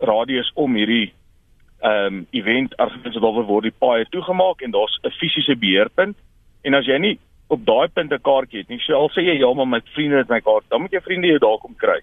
[0.00, 1.12] radius om hierdie
[1.80, 6.16] ehm um, event argumente daar word die paaie toegemaak en daar's 'n fisiese beheerpunt
[6.62, 7.18] en as jy nie
[7.50, 8.78] op daai punt 'n kaartjie het nie.
[8.78, 11.26] So al sê jy ja, maar my vriende het my kaart, dan moet jou vriende
[11.26, 12.00] jou daar kom kry.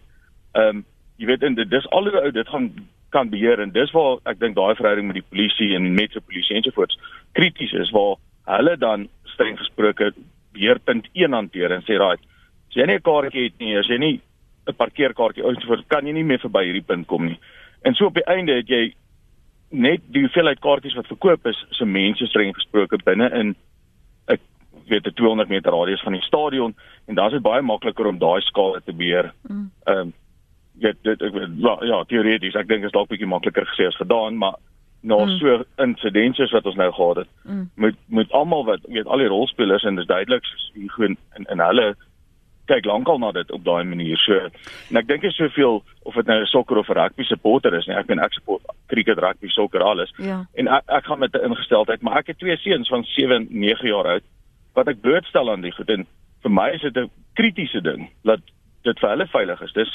[0.53, 0.85] Ehm um,
[1.17, 2.71] jy weet en dit dis al hoe ou dit gaan
[3.09, 6.55] kan beheer en dis waar ek dink daai verhouding met die polisie en die metropolisie
[6.55, 6.99] ensovoorts
[7.31, 8.15] krities is waar
[8.57, 10.11] hulle dan streng gesproke
[10.53, 12.21] beheerpunt 1 hanteer en sê right,
[12.69, 14.21] as jy nie 'n kaartjie het nie, as jy nie
[14.67, 17.39] 'n parkeerkaartjie ensovoorts kan jy nie meer verby hierdie punt kom nie.
[17.83, 18.93] En so op die einde het jy
[19.71, 23.55] net die hoeveelheid kaartjies wat verkoop is, so mense streng gesproke binne in
[24.87, 28.17] weet 'n 200 meter radius van die stadion en dan is dit baie makliker om
[28.17, 29.33] daai skade te beheer.
[29.47, 29.71] Mm.
[29.83, 30.13] Ehm um,
[30.79, 33.99] weet dit ek weet ja, ja teoreties ek dink is dalk bietjie makliker gesê as
[33.99, 34.57] gedaan maar
[35.07, 35.37] nou mm.
[35.39, 37.63] so insidensies wat ons nou gehad het mm.
[37.75, 41.63] met met almal wat weet al die rolspelers en dis duidelik hier gewoon in in
[41.63, 41.87] hulle
[42.67, 46.29] kyk lankal na dit op daai manier so en ek dink is soveel of dit
[46.29, 49.47] nou 'n sokker of 'n rugby supporter is nie ek ben ek support cricket rugby
[49.47, 50.45] sokker alles ja.
[50.53, 53.47] en ek, ek gaan met 'n ingesteldheid maar ek het twee seuns van 7 en
[53.49, 54.23] 9 jaar oud
[54.77, 56.05] wat ek blootstel aan die goed en
[56.45, 58.41] vir my is dit 'n kritiese ding dat
[58.83, 59.73] dit vir hulle veilig is.
[59.73, 59.93] Dis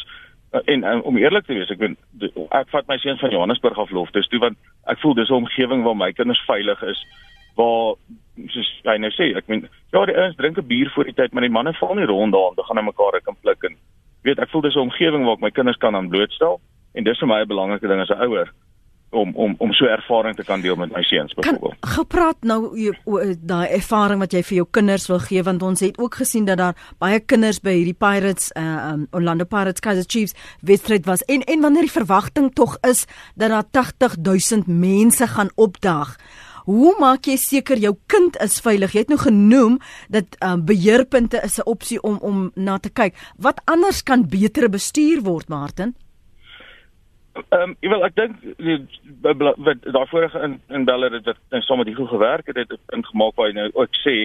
[0.66, 1.98] en, en om eerlik te wees, ek weet
[2.50, 4.10] ek vat my seuns van Johannesburg af lof.
[4.10, 7.06] Toe want ek voel dis 'n omgewing waar my kinders veilig is
[7.56, 7.94] waar
[8.48, 11.32] soos hy nou sê, ek meen ja, die ouens drink 'n bier voor die tyd,
[11.32, 13.76] maar die manne val nie rond daar om te gaan na mekaar kan pluk en
[14.22, 16.60] weet ek voel dis 'n omgewing waar ek my kinders kan aan blootstel
[16.94, 18.48] en dis vir my 'n belangrike ding as 'n ouer
[19.12, 21.76] om om om so ervaring te kan deel met my seuns byvoorbeeld.
[21.80, 22.92] Gepraat nou
[23.40, 26.60] daai ervaring wat jy vir jou kinders wil gee want ons het ook gesien dat
[26.60, 31.44] daar baie kinders by hierdie Pirates uh um, Orlando Pirates Kaizer Chiefs wedstryd was en
[31.44, 36.16] en wanneer die verwagting tog is dat daar 80000 mense gaan opdaag.
[36.64, 38.94] Hoe maak jy seker jou kind is veilig?
[38.94, 39.78] Jy het nou genoem
[40.14, 43.14] dat um, beheerpunte is 'n opsie om om na te kyk.
[43.36, 45.94] Wat anders kan beter bestuur word, Martin?
[47.32, 48.36] Ehm um, wel ek dink
[49.20, 52.78] wat daai vorige in in belle het dit net sommer die goed gewerk het dit
[52.92, 54.16] ingemaak waar jy nou ook sê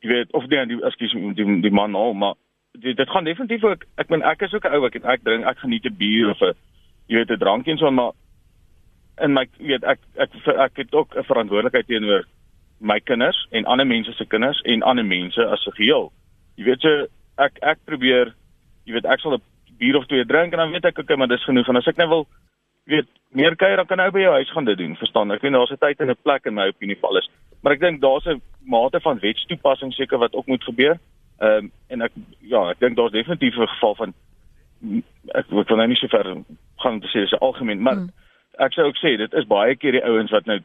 [0.00, 2.34] jy weet of nee die ekskuus die die man nou maar
[2.72, 5.44] dit dit gaan definitief ook ek meen ek is ook 'n ou ek ek drink
[5.44, 6.52] ek geniet 'n bier of 'n
[7.08, 8.12] jy weet 'n drankie en so maar
[9.22, 12.24] in my weet ek ek ek het ook 'n verantwoordelikheid teenoor
[12.80, 16.12] my kinders en ander mense se kinders en ander mense as 'n geheel.
[16.56, 17.06] Jy weet so
[17.38, 18.34] ek ek probeer
[18.84, 19.42] jy weet ek sal 'n
[19.78, 21.96] bier of twee drink en dan weet ek okay, maar dis genoeg en as ek
[21.96, 22.26] nou wil
[22.84, 25.32] weet meer kuier dan kan ek by jou huis gaan dit doen, verstaan?
[25.32, 27.28] Ek weet daar's 'n tyd en 'n plek in my opinie val is.
[27.62, 30.98] Maar ek dink daar's 'n mate van wetstoepassing seker wat ook moet gebeur.
[31.40, 34.14] Ehm um, en ek ja, ek dink daar's definitief 'n geval van
[35.34, 36.44] ek wil nou nie so ver
[36.76, 38.12] gaan te sê dis algemeen, maar hmm.
[38.58, 40.60] ek sou ook sê dit is baie keer die ouens wat nou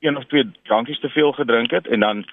[0.00, 2.24] een of twee drankies te veel gedrink het en dan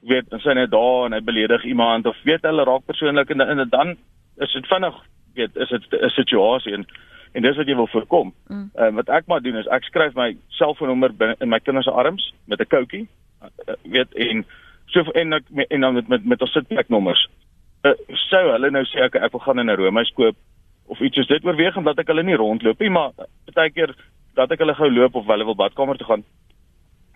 [0.00, 3.40] weet dan sy net daar en hy beledig iemand of weet hulle raak persoonlik en,
[3.40, 3.96] en dan
[4.40, 4.96] is dit vinnig
[5.34, 6.86] weet is dit 'n situasie en
[7.32, 8.32] en dis wat jy wil voorkom.
[8.48, 8.70] Mm.
[8.74, 12.34] Uh, wat ek maar doen is ek skryf my selfoonnommer in my kinders se arms
[12.44, 13.08] met 'n koutjie.
[13.42, 14.44] Uh, weet en
[14.86, 17.28] so en ek en dan met met met ons sitpleknommers.
[17.84, 17.94] Uh,
[18.28, 20.36] sou hulle nou sê ek ek wil gaan in 'n Romeis koop
[20.86, 23.10] of iets soos dit oorweeg omdat ek hulle nie rondloop nie, maar
[23.54, 23.94] baie keer
[24.34, 26.24] dat ek hulle gou loop of hulle wil badkamer toe gaan.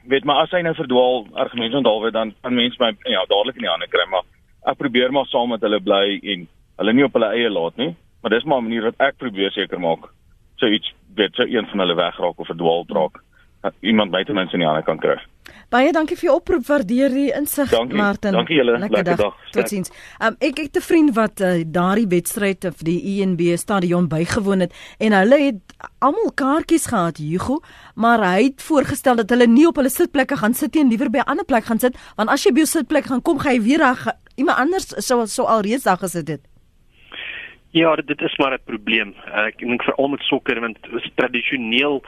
[0.07, 3.67] Weet maar as hy nou verdwaal argumente onthaalwe dan kan mense my ja dadelik in
[3.67, 4.23] die hande kry, maar
[4.71, 7.97] ek probeer maar saam met hulle bly en hulle nie op hulle eie laat nie
[8.23, 10.11] maar dis maar 'n manier wat ek probeer seker maak
[10.57, 13.23] so iets weet so een van hulle wegraak of verdwaal raak
[13.81, 15.17] iemand by ten minste in die hande kan kry.
[15.73, 18.37] Baie dankie vir jou oproep, waardeer die insig Martin.
[18.37, 19.35] Dankie julle, lekker, lekker dag.
[19.35, 19.51] dag.
[19.57, 19.91] Totsiens.
[20.21, 24.73] Um, ek het 'n vriend wat uh, daardie wedstryd of die ENB stadion bygewoon het
[24.99, 25.61] en hulle het
[25.99, 27.61] almal kaartjies gehad, Hugo,
[27.95, 31.11] maar hy het voorgestel dat hulle nie op hulle sitplekke gaan sit nie en liewer
[31.11, 33.55] by 'n ander plek gaan sit, want as jy by jou sitplek gaan kom, gaan
[33.55, 34.07] jy weer reg
[34.37, 36.54] iemand anders sou sou alreeds daar gesit het.
[37.75, 39.15] Ja, dit, is maar 'n probleem.
[39.25, 40.79] Ek dink veral met sokker want
[41.15, 42.05] tradisioneel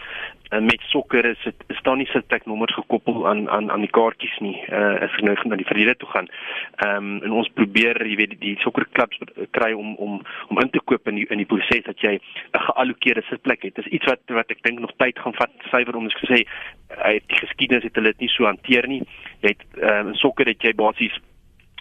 [0.51, 3.91] uh, met sokker is dit is daar nie sit nommers gekoppel aan aan aan die
[3.91, 4.63] kaartjies nie.
[4.71, 6.29] Uh as jy nou na die verlede toe gaan.
[6.77, 9.19] Ehm um, en ons probeer, jy weet, die, sokkerklubs
[9.51, 12.67] kry om om om in te koop in die in die proses dat jy 'n
[12.69, 13.75] geallokeerde sitplek het.
[13.75, 16.47] Dis iets wat wat ek dink nog tyd gaan vat suiwer om te sê
[16.89, 19.03] uit die geskiedenis het hulle dit nie so hanteer nie.
[19.41, 21.19] Jy het ehm uh, sokker het jy basies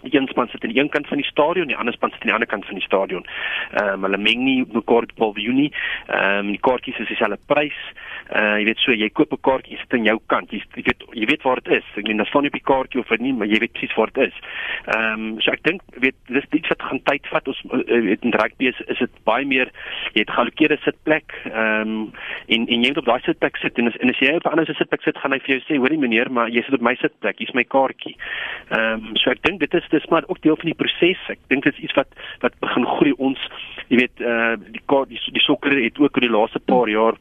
[0.03, 2.27] een span sit aan die een kant van die stadion, die ander span sit aan
[2.27, 3.25] die ander kant van die stadion.
[3.71, 5.71] Ehm um, hulle meng nie mekaar op paviljoen nie.
[6.07, 7.79] Ehm um, die kaartjies is dieselfde prys.
[8.33, 10.51] Uh jy weet so jy koop 'n kaartjie sit aan jou kant.
[10.51, 11.87] Jy, jy weet jy weet waar dit is.
[11.95, 14.11] Ek meen dan staan jy op die kaartjie of nie, maar jy weet presies waar
[14.13, 14.37] dit is.
[14.95, 17.47] Ehm um, so ek dink weet dis iets wat gaan tyd vat.
[17.47, 19.71] Ons uh, weet in rugby is, is dit baie meer
[20.13, 21.33] jy het geallokeerde sitplek.
[21.45, 22.13] Ehm um,
[22.47, 24.51] en en jy moet op daai sitplek sit en as, en as jy op 'n
[24.51, 26.95] ander sitplek sit, gaan hy vir jou sê, "Hoorie meneer, maar jy sit op my
[26.95, 27.37] sitplek.
[27.39, 28.15] Hier's my kaartjie."
[28.69, 31.21] Ehm um, so ek dink dit is dis maar ook deel van die proses.
[31.29, 32.09] Ek dink dit is iets wat
[32.43, 33.41] wat begin groei ons
[33.89, 37.19] jy weet uh, die die, die sokker het ook oor die laaste paar jaar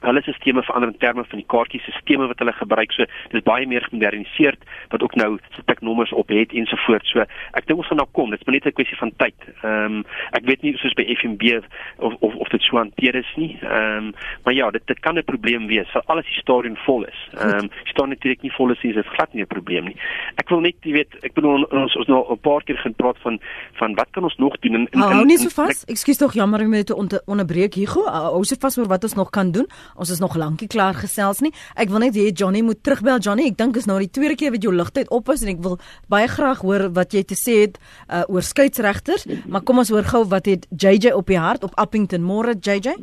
[0.00, 2.92] hulle sisteme verander in terme van die kaartjiesisteme wat hulle gebruik.
[2.92, 4.56] So dis baie meer gemoderniseer
[4.92, 7.12] wat ook nou se tiknommers op het ensovoorts.
[7.12, 7.24] So
[7.58, 8.30] ek dink ons gaan nou kom.
[8.30, 9.38] Dit's maar net 'n kwessie van tyd.
[9.62, 11.60] Ehm um, ek weet nie soos by FNB
[11.98, 13.58] of of of dit so hanteer is nie.
[13.62, 14.12] Ehm um,
[14.44, 17.20] maar ja, dit dit kan 'n probleem wees vir alles die stadion vol is.
[17.38, 19.96] Ehm um, staan natuurlik nie vol is nie, is dit glad nie 'n probleem nie.
[20.36, 23.40] Ek wil net jy weet, ek bedoel ons ons nou 'n paar keer gepraat van
[23.72, 25.84] van wat kan ons nog doen in in Hou nie so vas.
[25.84, 28.06] Ekskuus tog jammer om te onder, onderbreek Hugo.
[28.06, 29.66] Hou so vas oor wat ons nog kan doen.
[29.96, 31.52] Ons is nog lankie klaar gesels nie.
[31.74, 33.48] Ek wil net hê Johnny moet terugbel Johnny.
[33.50, 35.78] Ek dink is nou die tweede keer wat jou ligtyd op is en ek wil
[36.12, 39.26] baie graag hoor wat jy te sê het uh, oor skeieregters.
[39.48, 42.96] Maar kom ons hoor gou wat het JJ op die hart op Appington môre JJ?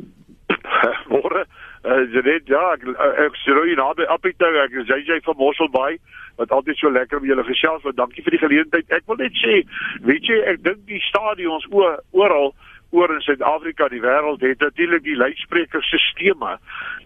[1.12, 1.44] Môre.
[1.88, 5.38] Uh, net ja, ek uh, ek sê jy nou by Appington ek is JJ van
[5.38, 5.98] Mosselbaai
[6.38, 7.86] wat altyd so lekker met julle gesels.
[7.98, 8.90] Dankie vir die geleentheid.
[8.94, 9.60] Ek wil net sê,
[10.06, 12.52] weet jy, ek dink die stadions oral
[12.90, 16.60] oor in Suid-Afrika die wêreld het natuurlik die luidsprekerstelsels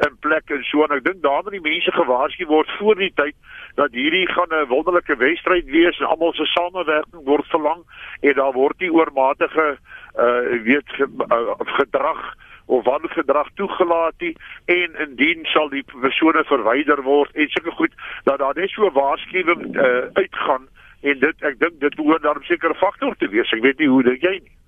[0.07, 3.11] in plek en so en ek dink daar moet die mense gewaarsku word voor die
[3.18, 3.35] tyd
[3.81, 7.83] dat hierdie gaan 'n wonderlike wedstryd wees en almal se samewerking word verlang
[8.21, 9.77] en daar word nie oormatige
[10.18, 12.35] uh weet ge, uh, gedrag
[12.66, 18.38] of wangedrag toegelaat nie en indien sal die persone verwyder word en sulke goed dat
[18.38, 20.68] daar net so waarskuwing uh, uitgaan
[21.03, 23.53] en dit ek dink dit behoort daarom seker 'n faktor te wees.
[23.53, 24.62] Ek weet nie hoe dit jy nie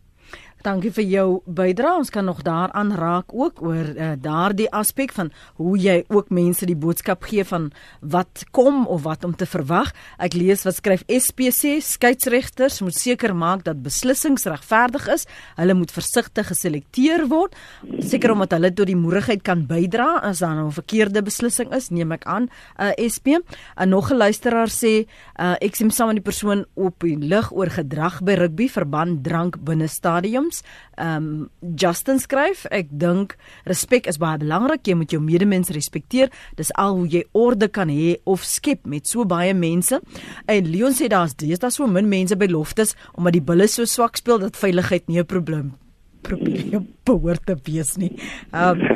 [0.64, 1.98] Dankie vir jou bydrae.
[2.00, 5.28] Ons kan nog daaraan raak ook oor uh, daardie aspek van
[5.60, 7.66] hoe jy ook mense die boodskap gee van
[8.00, 9.90] wat kom of wat om te verwag.
[10.16, 15.26] Ek lees wat skryf SPC skeieregters moet seker maak dat beslissings regverdig is.
[15.58, 17.52] Hulle moet versigtig geselekteer word,
[18.00, 22.12] seker omdat hulle tot die moedigheid kan bydra as daar 'n verkeerde beslissing is, neem
[22.12, 22.48] ek aan.
[22.80, 23.36] Uh, eh, SP.
[23.76, 25.04] En nog 'n luisteraar sê
[25.36, 29.24] uh, ek sien saam met die persoon op die lig oor gedrag by rugby verband
[29.24, 30.62] drank binne stadiums Williams.
[30.96, 33.36] Ehm um, Justin skryf, ek dink
[33.66, 34.86] respek is baie belangrik.
[34.86, 36.30] Jy moet jou medemens respekteer.
[36.56, 39.98] Dis al hoe jy orde kan hê of skep met so baie mense.
[40.46, 44.16] En Leon sê daar's deesdae so min mense by loftes omdat die bulle so swak
[44.16, 45.83] speel dat veiligheid nie 'n probleem
[46.26, 48.12] probleem behoort te wees nie.
[48.52, 48.80] Um,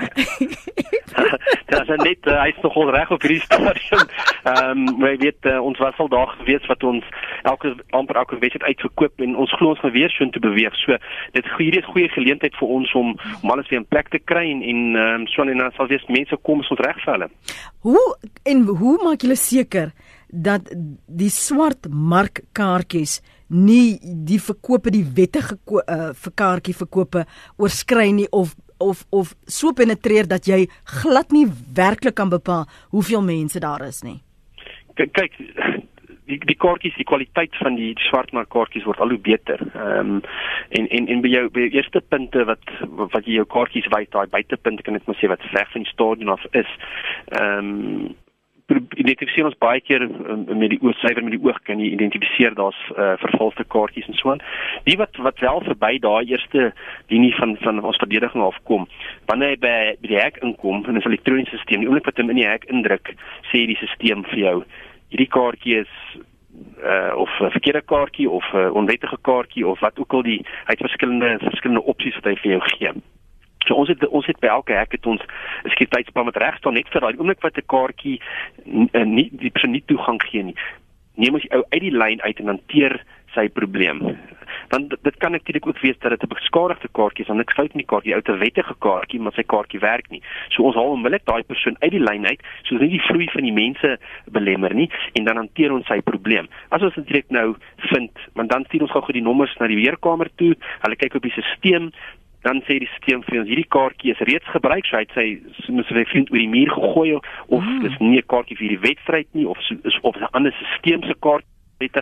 [1.68, 4.04] Dit is net uh, hy's nog al reg op hierdie stadium.
[4.48, 7.04] Ehm um, jy weet uh, ons was al daar gewees wat ons
[7.50, 10.76] elke amper elke wedstryd uitverkoop en ons glo ons gaan weer so te beweeg.
[10.84, 10.96] So
[11.36, 14.46] dit hierdie is goeie geleentheid vir ons om om alles weer in plek te kry
[14.52, 17.30] en en ehm um, so en dan sal weer mense kom ons reg vir hulle.
[17.88, 18.06] Hoe
[18.44, 19.92] en hoe maak julle seker
[20.28, 20.72] dat
[21.06, 27.24] die swart markkaartjies nie die verkope die wettige uh, vir kaartjie verkope
[27.56, 30.66] oorskry nie of of of so penetreer dat jy
[31.00, 34.20] glad nie werklik kan bepaal hoeveel mense daar is nie.
[34.98, 35.38] Kyk
[36.28, 39.62] die die kaartjies, die kwaliteit van die, swartmark kaartjies word al hoe beter.
[39.72, 40.22] Ehm um,
[40.78, 42.72] en en en by jou by jou eerste punte wat
[43.14, 45.92] wat jy jou kaartjies wys, daai buitepunte kan ek maar sê wat ver van die
[45.92, 46.72] stadion af is.
[47.40, 48.16] Ehm um,
[48.68, 52.78] identifiseer ons baie keer um, met die oogsyfer met die oog kan jy identifiseer daar's
[52.94, 54.42] uh, vervalste kaartjies en so aan.
[54.84, 56.72] Die wat wat wel verby daai eerste
[57.12, 58.86] linie van van ons verdediging afkom.
[59.30, 62.28] Wanneer jy by, by die hek inkom in 'n elektroniese stelsel, die oomblik wat jy
[62.28, 63.14] in die hek indruk,
[63.50, 64.56] sê die stelsel vir jou
[65.08, 65.94] hierdie kaartjie is
[66.84, 70.74] uh of 'n verkeerde kaartjie of 'n onwettige kaartjie of wat ook al die hy
[70.76, 72.92] het verskillende verskillende opsies wat hy vir jou gee.
[73.68, 76.74] So ons het ons het by elke hek het ons 'n sekuriteitsspan wat reg staan
[76.74, 78.20] net vir daai oomblik wat 'n kaartjie
[79.04, 80.56] nie die persoon nie toegang gee nie.
[81.16, 83.04] Neem ons ou uit die lyn uit en hanteer
[83.34, 84.16] sy probleem
[84.68, 87.74] want dit kan natuurlik ook wees dat dit 'n beskadigde kaartjie is, want niks fout
[87.74, 90.22] met die kaartjie, ouer wettige kaartjie, maar sy kaartjie werk nie.
[90.48, 93.42] So ons haal onmiddellik daai persoon uit die lyn uit, sodat nie die vloei van
[93.42, 93.98] die mense
[94.30, 96.48] belemmer nie en dan hanteer ons sy probleem.
[96.68, 100.28] As ons dit nou vind, want dan stuur ons gou-gou die nommers na die weerkamer
[100.36, 100.54] toe.
[100.80, 101.90] Hulle kyk op die stelsel
[102.42, 105.72] dan sê die stelsel vir ons hierdie kaartjie is reeds gebruik, so hy het sy
[105.74, 107.80] moet sy vriend oor die muur gegooi of mm.
[107.82, 111.08] dis nie 'n kaartjie vir die wedstryd nie of so, is of 'n ander stelsel
[111.08, 111.44] se kaart
[111.80, 111.98] het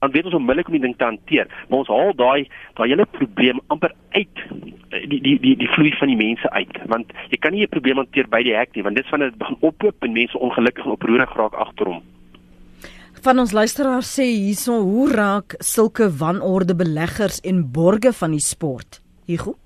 [0.00, 1.46] dan weet ons onmiddellik om die ding te hanteer.
[1.68, 2.48] Maar ons haal daai
[2.78, 4.42] daai hele probleem amper uit
[4.90, 7.72] eh, die die die die vloei van die mense uit, want jy kan nie 'n
[7.72, 10.84] probleem hanteer by die hek nie, want dit van dit begin ophoop en mense ongelukkig
[10.84, 12.02] en oproerig raak agterom.
[13.22, 19.05] Van ons luisteraars sê hierso hoe raak sulke wanorde beleggers en borge van die sport?
[19.26, 19.56] Hugo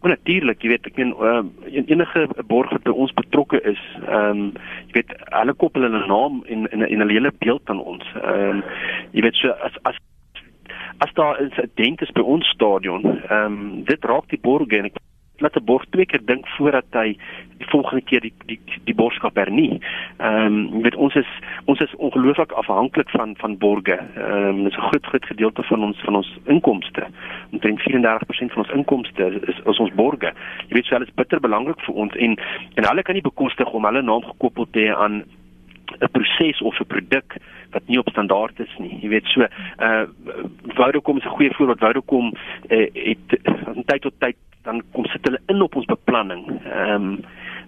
[0.00, 1.40] Maar natuurlik, jy weet, ek meen uh,
[1.90, 4.44] enige borg wat by ons betrokke is, ehm um,
[4.90, 8.04] jy weet, hulle koppel hulle naam en en en hulle hele beeld aan ons.
[8.20, 8.62] Ehm um,
[9.16, 9.98] jy weet so as as
[11.02, 14.86] as daar 'n insident is by ons stadion, ehm um, dit raak die borg en
[14.86, 15.02] ek
[15.40, 17.16] laat 'n borg twee keer dink voordat hy
[17.58, 19.80] die volgende keer die die die borgskap hernie.
[20.18, 21.30] Ehm um, jy weet ons is
[21.64, 23.98] ons is ongelooflik afhanklik van van borge.
[23.98, 27.06] Ehm um, dit is 'n groot groot gedeelte van ons van ons inkomste.
[27.50, 30.32] Omtrent 34% van ons inkomste is is ons borge.
[30.68, 32.38] Jy weet so alles bitter belangrik vir ons en
[32.74, 35.24] en hulle kan nie bekostig om hulle naam gekoppel te hê aan
[36.00, 37.36] 'n proses of 'n produk
[37.70, 38.98] wat nie op standaard is nie.
[39.00, 39.46] Jy weet so,
[39.80, 40.04] uh
[40.76, 41.78] Vodacom is 'n goeie voorbeeld.
[41.78, 42.32] Vodacom
[42.68, 44.36] uh, het van tyd tot tyd
[44.68, 46.44] dan kom sit hulle in op ons beplanning.
[46.64, 47.12] Ehm um,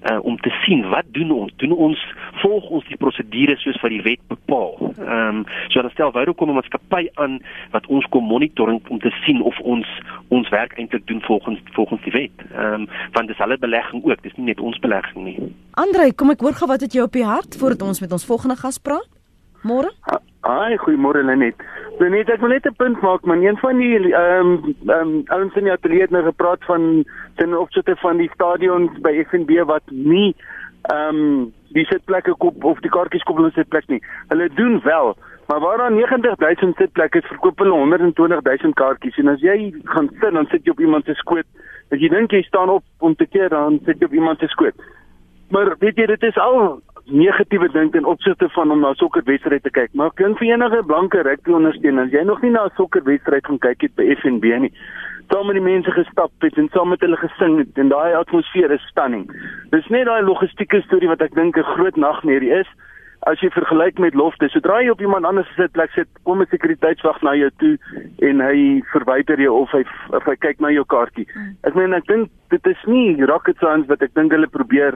[0.09, 1.53] uh, om te sien wat doen ons?
[1.61, 2.01] Doen ons
[2.41, 4.77] volg ons die prosedures soos wat die wet bepaal?
[4.97, 7.39] Ehm um, so dan stel Vodacom 'n maatskappy aan
[7.75, 9.89] wat ons kom monitoring om te sien of ons
[10.29, 12.37] ons werk eintlik doen volgens volgens die wet.
[12.53, 15.39] Ehm um, want dis hulle belegging ook, dis nie net ons belegging nie.
[15.71, 18.27] Andre, kom ek hoor gou wat het jy op die hart voordat ons met ons
[18.27, 19.20] volgende gas praat?
[19.63, 19.91] Môre?
[20.41, 21.59] Haai, goeiemôre Lenet.
[22.01, 23.43] Lenet, ek wil net 'n punt maak, man.
[23.45, 27.05] Een van die ehm um, ehm um, ouens in die ateljee het nou gepraat van
[27.37, 30.35] ten opsigte van die stadions by FNB wat nie
[30.83, 34.01] ehm um, die sitplekke koop of die kaartjies koop hulle sitplek nie.
[34.29, 35.17] Hulle doen wel,
[35.49, 40.33] maar waar daar 90000 sitplekke is, verkoop hulle 120000 kaartjies en as jy gaan sit,
[40.33, 41.47] dan sit jy op iemand se skoot.
[41.91, 44.47] As jy dink jy staan op om te keer, dan sit jy op iemand se
[44.47, 44.75] skoot.
[45.51, 49.71] Maar weet jy, dit is al negatiewe ding ten opsigte van om na sokkerwedstryd te
[49.71, 49.95] kyk.
[49.95, 53.59] Maar klink vir enige blanke rugby ondersteuner, as jy nog nie na 'n sokkerwedstryd gaan
[53.59, 54.73] kyk het by FNB nie,
[55.31, 58.71] saam met die mense gestap het en saam met hulle gesing het en daai atmosfeer
[58.71, 59.27] is stunning.
[59.71, 62.67] Dis net daai logistieke storie wat ek dink 'n groot nagmerrie is.
[63.29, 66.47] As jy vergelyk met lofte, sodra jy op iemand anders se plek sit, kom 'n
[66.51, 67.79] sekuriteitswag na jou toe
[68.19, 71.27] en hy verwyder jou of hy of hy kyk na jou kaartjie.
[71.33, 71.57] Hmm.
[71.65, 74.95] Ek meen ek dink dit is nie rocket science wat ek dink hulle probeer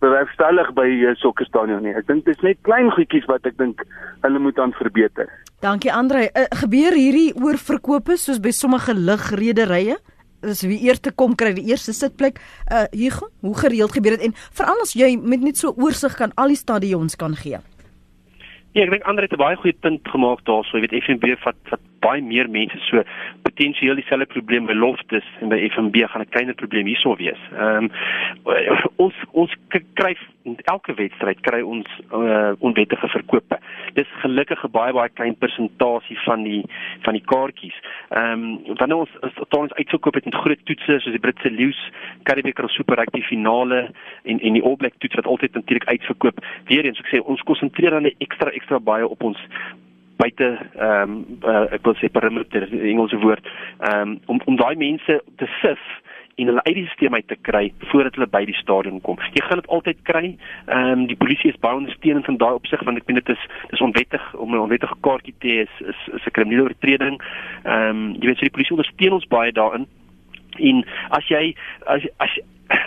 [0.00, 1.94] bewerkstellig by uh, sokkerstadion nie.
[1.96, 3.84] Ek dink dit is net klein goedjies wat ek dink
[4.24, 5.28] hulle moet aan verbeter.
[5.64, 6.28] Dankie Andre.
[6.32, 9.98] Uh, gebeur hierdie oorverkope soos by sommige ligrederye?
[10.48, 12.40] Is wie eers te kom kry die eerste sitplek?
[12.72, 16.32] Uh Hugo, hoe gereeld gebeur dit en veral as jy met net so oorsig kan
[16.40, 17.60] al die stadions kan gee?
[18.72, 20.78] Ja, ek dink Andre het 'n baie goeie punt gemaak daarso.
[20.78, 23.02] Jy weet FNB vat vat baie meer mense so
[23.42, 27.40] potensieel dieselfde probleem by Loftus en by FNB gaan 'n kleiner probleem hierso wees.
[27.52, 27.90] Ehm um,
[28.96, 29.52] ons ons
[29.94, 30.16] kry
[30.72, 33.58] elke wedstryd kry ons uh, onwettige verkope.
[33.94, 36.64] Dis gelukkig 'n baie baie klein persentasie van die
[37.04, 37.76] van die kaartjies.
[38.08, 41.90] Ehm um, wanneer ons totaal ons uitverkoop het met groot toetse soos die Britse Lions,
[42.22, 43.90] Karibeker Super Rugby finale
[44.24, 46.44] en en die All Black toets wat altyd natuurlik uitverkoop.
[46.64, 49.38] Weereens ek sê ons konsentreer dan ekstra ekstra baie op ons
[50.20, 54.76] buite ehm um, uh, ek wil sê perimeter Engelse woord ehm um, om om daai
[54.76, 55.82] mense te sif
[56.40, 59.18] en hulle uit die stelsel uit te kry voordat hulle by die stadion kom.
[59.36, 60.24] Jy gaan dit altyd kry.
[60.66, 63.46] Ehm um, die polisie is baie ondersteunend in daai opsig want ek weet dit is
[63.72, 67.20] dis onwettig om 'n onwettige kaartjie te hê is is, is 'n kriminele oortreding.
[67.64, 69.86] Ehm um, jy weet so die polisie ondersteun ons baie daarin.
[70.58, 71.54] En as jy
[71.86, 72.38] as as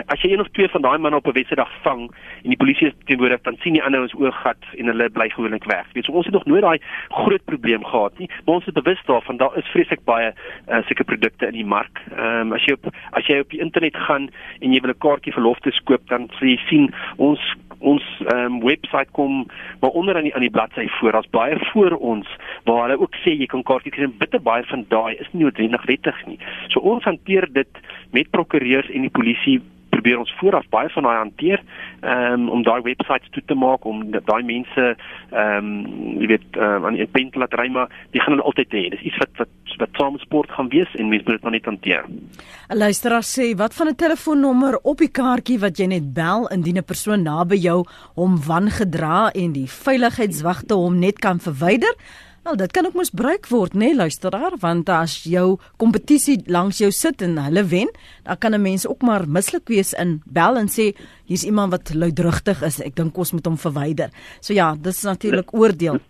[0.06, 2.02] as jy een of twee van daai manne op 'n wedstryd vang
[2.42, 5.64] en die polisie is teenwoordig dan sien die ander ons oorgat en hulle bly gewoonlik
[5.64, 5.86] weg.
[5.92, 9.02] Weet so ons het nog nooit daai groot probleem gehad nie, maar ons is bewus
[9.04, 10.32] daarvan daar is vreeslik baie
[10.68, 12.00] uh, sulke produkte in die mark.
[12.16, 14.98] Ehm um, as jy op as jy op die internet gaan en jy wil 'n
[14.98, 17.40] kaartjie vir lofte koop dan sal jy sien ons
[17.78, 19.46] ons ehm um, webwerf kom
[19.80, 21.12] maar onder aan die aan die bladsy voor.
[21.12, 22.28] Daar's baie voor ons
[22.64, 25.44] waar hulle ook sê jy kan kaartjies kry en bitter baie van daai is nie
[25.44, 26.38] noodwendig wettig nie.
[26.68, 29.60] So ons hanteer dit met prokureurs en die polisie
[29.94, 31.62] probeer ons vooraf baie van daai hanteer
[32.02, 34.86] um, om daai webwerf toe te maak om daai mense
[35.30, 35.70] ehm um,
[36.20, 38.84] jy weet um, aan die pen te laat ry maar die gaan hulle altyd hê.
[38.94, 39.52] Dis iets wat wat
[39.82, 42.04] wat transport gaan wees en mense moet dit maar net hanteer.
[42.70, 46.78] 'n Luisteraar sê wat van 'n telefoonnommer op die kaartjie wat jy net bel indien
[46.78, 51.94] 'n persoon naby jou hom wangedra en die veiligheidswagte hom net kan verwyder?
[52.44, 56.90] Wel, dit kan ook misbruik word, nê, nee, luisteraar, want as jou kompetisie langs jou
[56.92, 57.88] sit en hulle wen,
[58.26, 60.92] dan kan 'n mens ook maar mislik wees in bel en sê
[61.24, 62.80] hier's iemand wat luidrugtig is.
[62.80, 64.10] Ek dink ons moet hom verwyder.
[64.40, 66.00] So ja, dis natuurlik oordeel.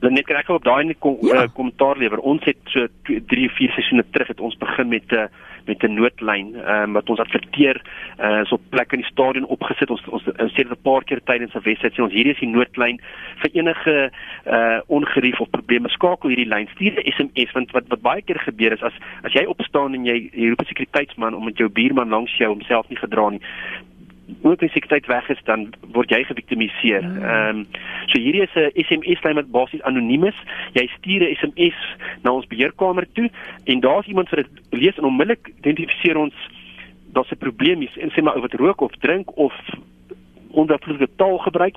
[0.00, 1.42] Net kan ek op daai kom ja.
[1.42, 2.18] uh, kommentaar lewer.
[2.18, 5.26] Ons het so 3 of 4 seisoene terug het ons begin met 'n uh,
[5.66, 7.80] met 'n noodlyn um, wat ons adverteer
[8.18, 9.90] uh, so plek in die stadion opgesit.
[9.90, 12.48] Ons ons sê dit 'n paar keer tydens 'n wedstryd sê ons hierdie is die
[12.48, 13.00] noodlyn
[13.42, 14.10] vir enige
[14.46, 15.88] uh, ongerief of probleme.
[15.88, 16.68] Skakel hierdie lyn.
[16.74, 20.04] Stuur 'n SMS want wat wat baie keer gebeur is as as jy opstaan en
[20.04, 23.40] jy, jy roep 'n sekuriteitsman om met jou buurman langs jou homself nie gedra nie
[24.42, 27.02] ook as ek tyd weg is dan word jy geviktimiseer.
[27.02, 27.24] Hmm.
[27.24, 27.66] Ehm um,
[28.06, 30.38] so hierdie is 'n SMS lyn wat basies anoniem is.
[30.72, 31.78] Jy stuur 'n SMS
[32.22, 33.30] na ons beheerkamer toe
[33.64, 36.34] en daar's iemand wat dit lees en onmiddellik identifiseer ons
[37.12, 39.54] daar's 'n probleem hier en sê maar wat rook of drink of
[40.50, 41.76] ondervloedige taal gebruik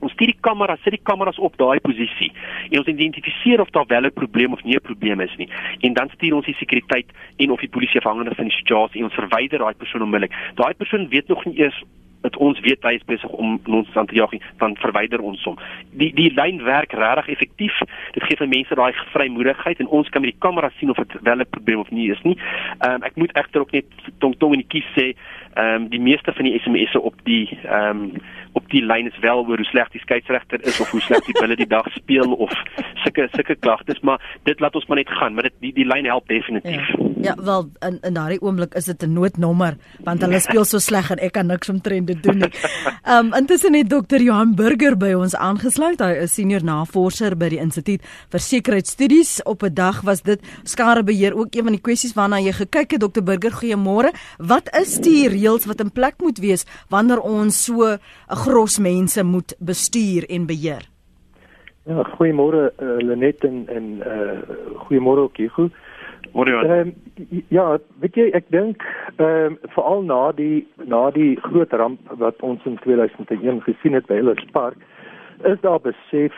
[0.00, 2.32] Ons stuur die kamera, sit die kameras op daai posisie
[2.70, 5.48] en ons identifiseer of daar wel 'n probleem of nie 'n probleem is nie.
[5.80, 9.08] En dan stuur ons die sekuriteit en of die polisie afhangende van die situasie en
[9.08, 10.34] ons verwyder daai persoon onmiddellik.
[10.54, 11.82] Daai persoon weet nog nie eers
[12.20, 15.58] dat ons weet hy is besig om ons aan te jag dan verwyder ons hom.
[15.90, 17.78] Die die lyn werk regtig effektief.
[18.16, 21.16] Dit gee vir mense daai vrymoedigheid en ons kan met die kamera sien of dit
[21.22, 22.36] wel 'n probleem of nie is nie.
[22.78, 23.86] Ehm um, ek moet egter ook net
[24.18, 25.14] tong tong in die kies sê,
[25.54, 28.12] ehm um, die meeste van die SMS'e op die ehm um,
[28.52, 31.38] op die lyn is wel oor hoe sleg die skeieregter is of hoe sleg die
[31.40, 32.52] bulle die dag speel of
[32.94, 36.04] sulke sulke klagtes, maar dit laat ons maar net gaan, maar dit die die lyn
[36.04, 36.88] help definitief.
[36.88, 40.78] Ja, ja wel in in daardie oomblik is dit 'n noodnommer want hulle speel so
[40.78, 42.52] sleg en ek kan niks omtrent dit doen nie.
[43.04, 46.00] Ehm um, intussen het dokter Johan Burger by ons aangesluit.
[46.00, 48.00] Hy is senior navorser by die Instituut
[48.30, 49.42] vir Sekuriteitsstudies.
[49.44, 53.00] Op 'n dag was dit skadebeheer ook een van die kwessies waarna jy gekyk het
[53.00, 53.50] dokter Burger.
[53.50, 54.12] Goeiemôre.
[54.38, 57.98] Wat is die reëls wat in plek moet wees wanneer ons so 'n
[58.28, 60.88] gros mense moet bestuur en beheer.
[61.84, 64.38] Ja, goeiemôre uh, Lenet en en uh
[64.84, 65.62] goeiemôre ook Hugo.
[65.62, 65.89] Môre.
[66.64, 66.94] Ehm um,
[67.48, 68.84] ja, weet jy ek dink
[69.16, 74.06] ehm um, veral na die na die groot ramp wat ons in 2001 gesien het
[74.06, 74.78] by Ellis Park
[75.44, 76.34] is daar besef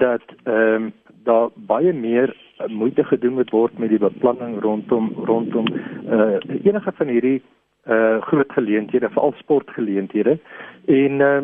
[0.00, 0.92] dat ehm um,
[1.24, 2.36] daar baie meer
[2.68, 5.66] moeite gedoen moet word met die beplanning rondom rondom
[6.08, 7.42] uh enige van hierdie
[7.86, 10.38] uh groot geleenthede, veral sportgeleenthede.
[10.86, 11.42] En uh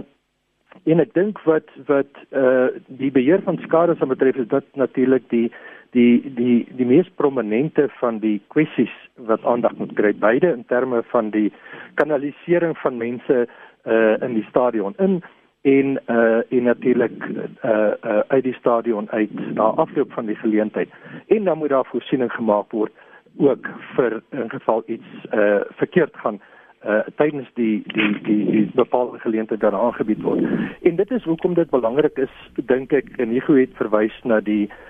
[0.84, 5.26] en ek dink wat wat uh die beheer van skade sal betref is dit natuurlik
[5.28, 5.50] die
[5.90, 8.92] die die die mees prominente van die kwessies
[9.30, 11.50] wat aandag moet kry beide in terme van die
[11.94, 13.46] kanalisering van mense
[13.86, 15.22] uh in die stadion in
[15.62, 20.88] en uh en natuurlik uh, uh uit die stadion uit na afloop van die geleentheid
[21.26, 22.92] en dan moet daar voorsiening gemaak word
[23.36, 26.40] ook vir in geval iets uh verkeerd gaan
[26.84, 30.44] uh tydens die die die die bepaalde geleenthede daar aangebied word.
[30.82, 34.68] En dit is hoekom dit belangrik is dink ek en Hugo het verwys na die
[34.68, 34.89] uh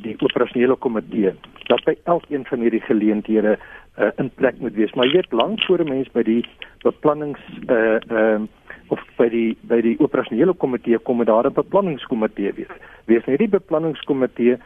[0.00, 1.34] die operasionele komitee
[1.68, 3.58] dat by elkeen van hierdie geleenthede
[3.98, 4.92] uh in plek moet wees.
[4.94, 6.44] Maar jy weet lank voor 'n mens by die
[6.82, 8.48] beplannings uh ehm uh,
[8.88, 12.74] of by die by die operasionele komitee kom daar 'n beplanningskomitee wees.
[13.04, 14.56] Wees nie die beplanningskomitee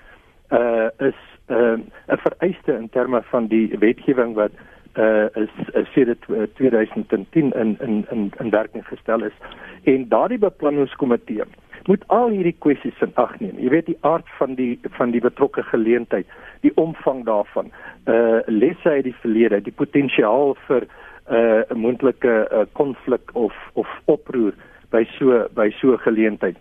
[0.51, 1.19] uh is
[1.49, 4.51] uh, 'n vereiste in terme van die wetgewing wat
[4.95, 5.51] uh, is
[5.93, 9.37] sedert 2010 in in in in werking gestel is
[9.85, 11.43] en daardie beplanningskomitee
[11.87, 13.59] moet al hierdie kwessies in ag neem.
[13.59, 16.27] Jy weet die aard van die van die betrokke geleentheid,
[16.61, 17.73] die omvang daarvan,
[18.07, 20.87] uh lesse uit die verlede, die potensiaal vir
[21.31, 24.53] 'n uh, moontlike konflik uh, of of oproer
[24.91, 26.57] by so by so geleentheid.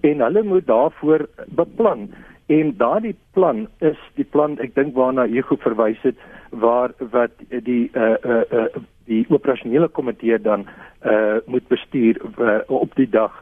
[0.00, 2.08] En hulle moet daarvoor beplan
[2.46, 6.18] En daardie plan is die plan ek dink waarna Hugo verwys het
[6.52, 10.66] waar wat die uh uh, uh die operasionele komitee dan
[11.04, 13.32] uh moet bestuur uh, op die dag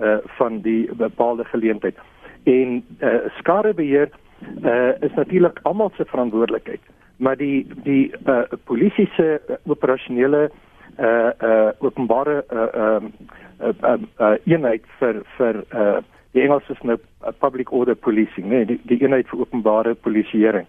[0.00, 1.96] uh van die bepaalde geleentheid.
[2.44, 4.10] En uh skadebeheer
[4.64, 6.80] uh is natuurlik almal se verantwoordelikheid,
[7.16, 10.50] maar die die uh polisie se operasionele
[10.98, 13.12] uh uh openbare uh um
[13.60, 15.98] uh, uh, uh eenheid vir vir uh
[16.32, 16.98] die Engels is nou
[17.40, 20.66] public order policing, nee, die, die eenheid vir openbare polisieering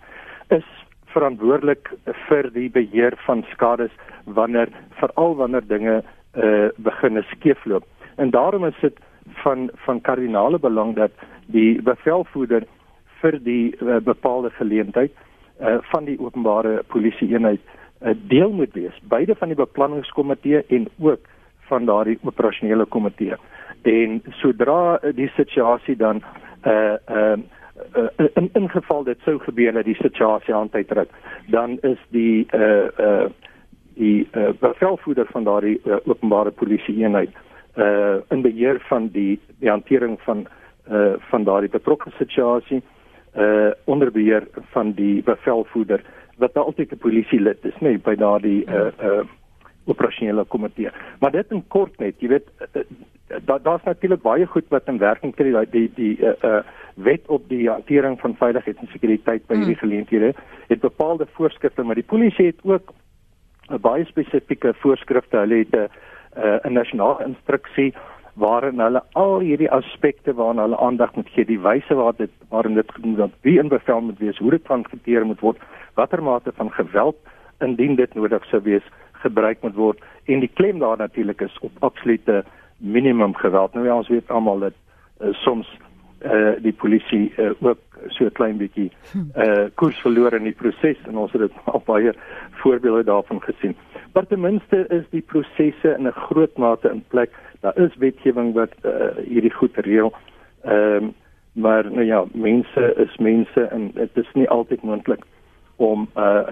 [0.55, 0.67] is
[1.11, 1.89] verantwoordelik
[2.27, 3.91] vir die beheer van skades
[4.39, 4.71] wanneer
[5.01, 6.01] veral wanneer dinge
[6.37, 7.83] uh begin skeefloop.
[8.17, 8.99] En daarom is dit
[9.43, 11.11] van van kardinale belang dat
[11.45, 12.63] die bevelvoerder
[13.21, 15.11] vir die uh, bepaalde geleentheid
[15.61, 17.61] uh van die openbare polisie eenheid
[18.01, 21.19] uh, deel moet wees, beide van die beplanningskomitee en ook
[21.67, 23.35] van daardie operasionele komitee.
[23.81, 26.21] En sodra die situasie dan
[26.65, 27.37] uh uh
[27.95, 31.09] uh, in in geval dit sou gebeur dat die situasie aan tyd trek
[31.47, 33.25] dan is die uh uh
[33.97, 37.29] die uh, bevelvoerder van daardie uh, openbare polisie eenheid
[37.77, 40.47] uh in beheer van die die hantering van
[40.89, 42.81] uh van daardie betrokke situasie
[43.37, 46.03] uh onder beheer van die bevelvoerder
[46.37, 49.23] wat nou altyd 'n polisie lid is, nê, nee, by daardie uh uh
[49.85, 50.89] operasionele komitee.
[51.19, 52.81] Maar dit in kort net, jy weet uh,
[53.45, 56.63] daar daar's natuurlik baie goed wat in werking kry daai die die uh uh
[56.97, 59.83] wet op die hantering van veiligheid en sekuriteit by hierdie hmm.
[59.83, 60.33] geleenthede
[60.67, 62.93] het bepaalde voorskrifte, maar die polisie het ook
[63.69, 65.37] 'n baie spesifieke voorskrifte.
[65.37, 65.89] Hulle het 'n
[66.37, 67.93] uh, 'n nasionale instruksie
[68.33, 72.73] waarin hulle al hierdie aspekte waarna hulle aandag moet gee, die wyse waarop dit waarin
[72.73, 75.57] dit gedoen word, wie in bevel moet wees, hoe dit van hanteer moet word,
[75.93, 77.17] watter mate van geweld
[77.59, 81.71] indien dit nodig sou wees gebruik moet word en die klem daar natuurlik is op
[81.79, 82.43] absolute
[82.77, 83.73] minimum geweld.
[83.73, 84.73] Nou ja, ons weet almal dat
[85.21, 85.69] uh, soms
[86.25, 88.91] uh die polisie uh, ook so 'n klein bietjie
[89.35, 92.13] uh koers verloor in die proses en ons het dit al baie
[92.51, 93.75] voorbeelde daarvan gesien.
[94.13, 97.31] Maar ten minste is die prosesse in 'n groot mate in plek.
[97.59, 100.13] Daar is wetgewing wat uh hierdie goed reël.
[100.63, 101.13] Ehm um,
[101.57, 105.23] maar nou ja, mense is mense en dit is nie altyd moontlik
[105.75, 106.47] om uh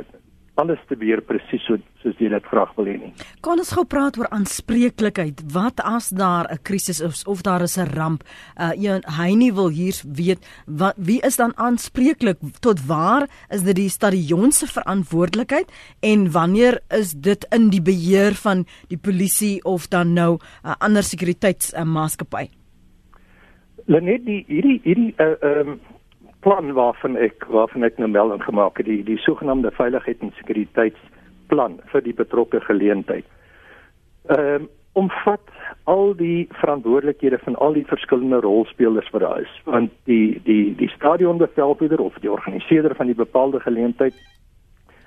[0.61, 3.11] alles te beheer presies so soos jy dit graag wil hê nie.
[3.45, 5.43] Kan ons gou praat oor aanspreeklikheid?
[5.53, 8.23] Wat as daar 'n krisis is of daar is 'n ramp?
[8.57, 13.63] Uh jy hy nie wil hier weet wat wie is dan aanspreeklik tot waar is
[13.63, 19.63] dit die stadion se verantwoordelikheid en wanneer is dit in die beheer van die polisie
[19.63, 22.43] of dan nou 'n uh, ander sekuriteitsmaatskappy?
[22.43, 22.65] Uh,
[23.85, 25.79] Lenet die hierdie hierdie uh um
[26.45, 31.79] plan waarvan ek waarvan ek nou melding gemaak het die die sogenaamde veiligheid en sekuriteitsplan
[31.91, 33.25] vir die betrokke geleentheid.
[34.29, 35.49] Ehm um, omvat
[35.91, 40.87] al die verantwoordelikhede van al die verskillende rolspelers wat daar is want die die die
[40.93, 44.15] stadionbevelvoerder of die organiseerder van die bepaalde geleentheid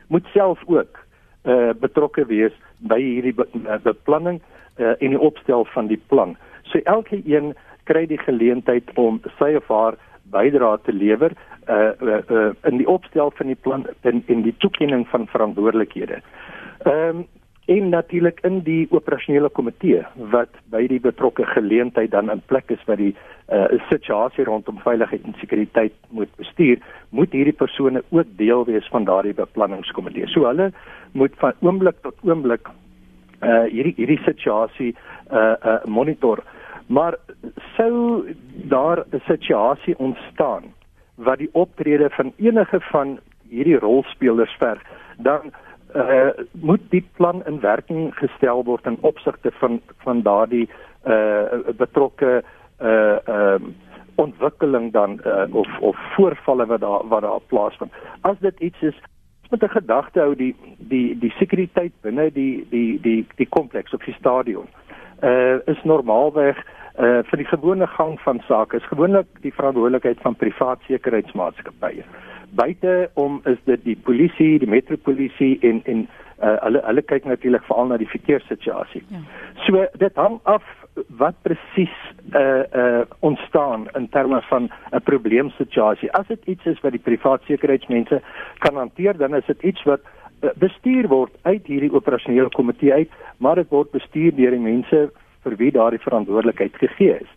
[0.08, 0.98] moet self ook
[1.42, 4.42] eh uh, betrokke wees by hierdie be, uh, beplanning
[4.76, 6.36] uh, en die opstel van die plan.
[6.62, 9.96] So elke een kry die geleentheid om sy of haar
[10.30, 11.32] bydra te lewer
[11.68, 16.22] uh, uh, uh in die opstel van die plan en in die toekenning van verantwoordelikhede.
[16.84, 17.26] Ehm um,
[17.68, 20.00] en natuurlik in die operasionele komitee
[20.32, 23.10] wat by die betrokke geleentheid dan in plek is wat die
[23.52, 26.80] uh situasie rondom veiligheid en sekuriteit moet bestuur,
[27.12, 30.28] moet hierdie persone ook deel wees van daardie beplanningskomitee.
[30.32, 30.70] So hulle
[31.12, 32.72] moet van oomblik tot oomblik
[33.44, 34.94] uh hierdie hierdie situasie
[35.32, 36.40] uh uh monitor.
[36.88, 37.18] Maar
[37.76, 38.24] sou
[38.68, 40.74] daar 'n situasie ontstaan
[41.14, 44.82] wat die optrede van enige van hierdie rolspelers verg,
[45.16, 45.52] dan
[45.94, 50.68] uh, moet die plan in werking gestel word in opsigte van van daardie
[51.06, 51.42] uh,
[51.76, 52.42] betrokke
[52.82, 53.76] uh um
[54.14, 57.92] ontwikkeling dan uh, of of voorvalle wat daar wat daar plaasvind.
[58.20, 58.98] As dit iets is
[59.50, 64.04] met 'n gedagte hou die die die sekuriteit binne die die die die kompleks of
[64.04, 64.66] die stadion
[65.22, 66.66] uh is normaalweg
[66.98, 72.02] uh vir die gewone gang van sake is gewoonlik die verantwoordelikheid van privaat sekuriteitsmaatskappye.
[72.58, 76.08] Buite om is dit die polisie, die metropolisie en en
[76.42, 79.04] uh hulle hulle kyk natuurlik veral na die verkeerssituasie.
[79.08, 79.22] Ja.
[79.66, 80.66] So dit hang af
[81.22, 81.94] wat presies
[82.34, 86.12] uh uh ontstaan in terme van 'n probleemsituasie.
[86.12, 88.22] As dit iets is wat die privaat sekuriteitsmense
[88.58, 90.00] kan hanteer, dan is dit iets wat
[90.58, 95.10] bestuur word uit hierdie operasionele komitee uit, maar dit word bestuur deur die mense
[95.42, 97.30] vir wie daardie verantwoordelikheid gegee is.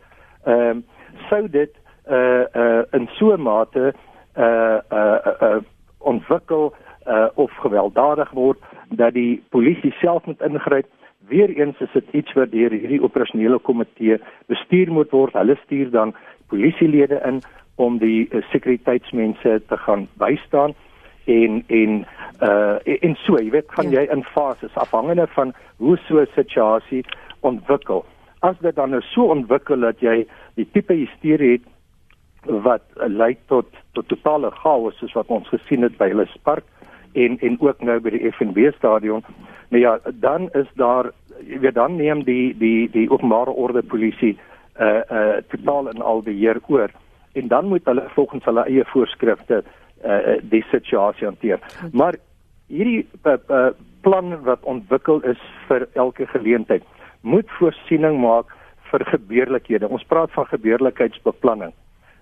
[0.46, 0.84] Ehm um,
[1.30, 1.74] sou dit
[2.10, 3.94] uh uh in so 'n mate
[4.38, 5.62] uh uh uh
[5.98, 6.74] ontwikkel
[7.08, 10.88] uh of gewelddadig word dat die polisie self moet ingryp.
[11.28, 15.34] Weereens is dit iets wat deur hierdie operasionele komitee bestuur moet word.
[15.34, 16.16] Hulle stuur dan
[16.48, 17.42] polisielede in
[17.76, 20.74] om die uh, sekuriteitsmense te gaan bystaan
[21.26, 22.06] en en
[22.42, 24.02] uh en so jy weet gaan ja.
[24.02, 27.06] jy in fases afhangende van hoe so 'n situasie
[27.48, 28.06] ontwikkel.
[28.42, 30.24] As dit dan nou so ontwikkel dat jy
[30.60, 31.68] die tipe hysterie het
[32.66, 36.66] wat lei tot tot totale chaos soos wat ons gesien het by Ellis Park
[37.14, 39.24] en en ook nou by die FNB stadion.
[39.70, 41.12] Nou ja, dan is daar
[41.46, 44.38] jy weet dan neem die die die openbare orde polisie
[44.80, 46.90] uh uh totaal en al beheer oor
[47.34, 49.64] en dan moet hulle volgens hulle eie voorskrifte
[50.06, 51.60] uh die situasie hanteer.
[51.92, 52.16] Maar
[52.68, 53.68] hierdie uh, uh,
[54.02, 56.84] plan wat ontwikkel is vir elke geleentheid
[57.22, 58.52] moet voorsiening maak
[58.92, 59.88] vir gebeurlikhede.
[59.88, 61.74] Ons praat van gebeurlikheidsbeplanning.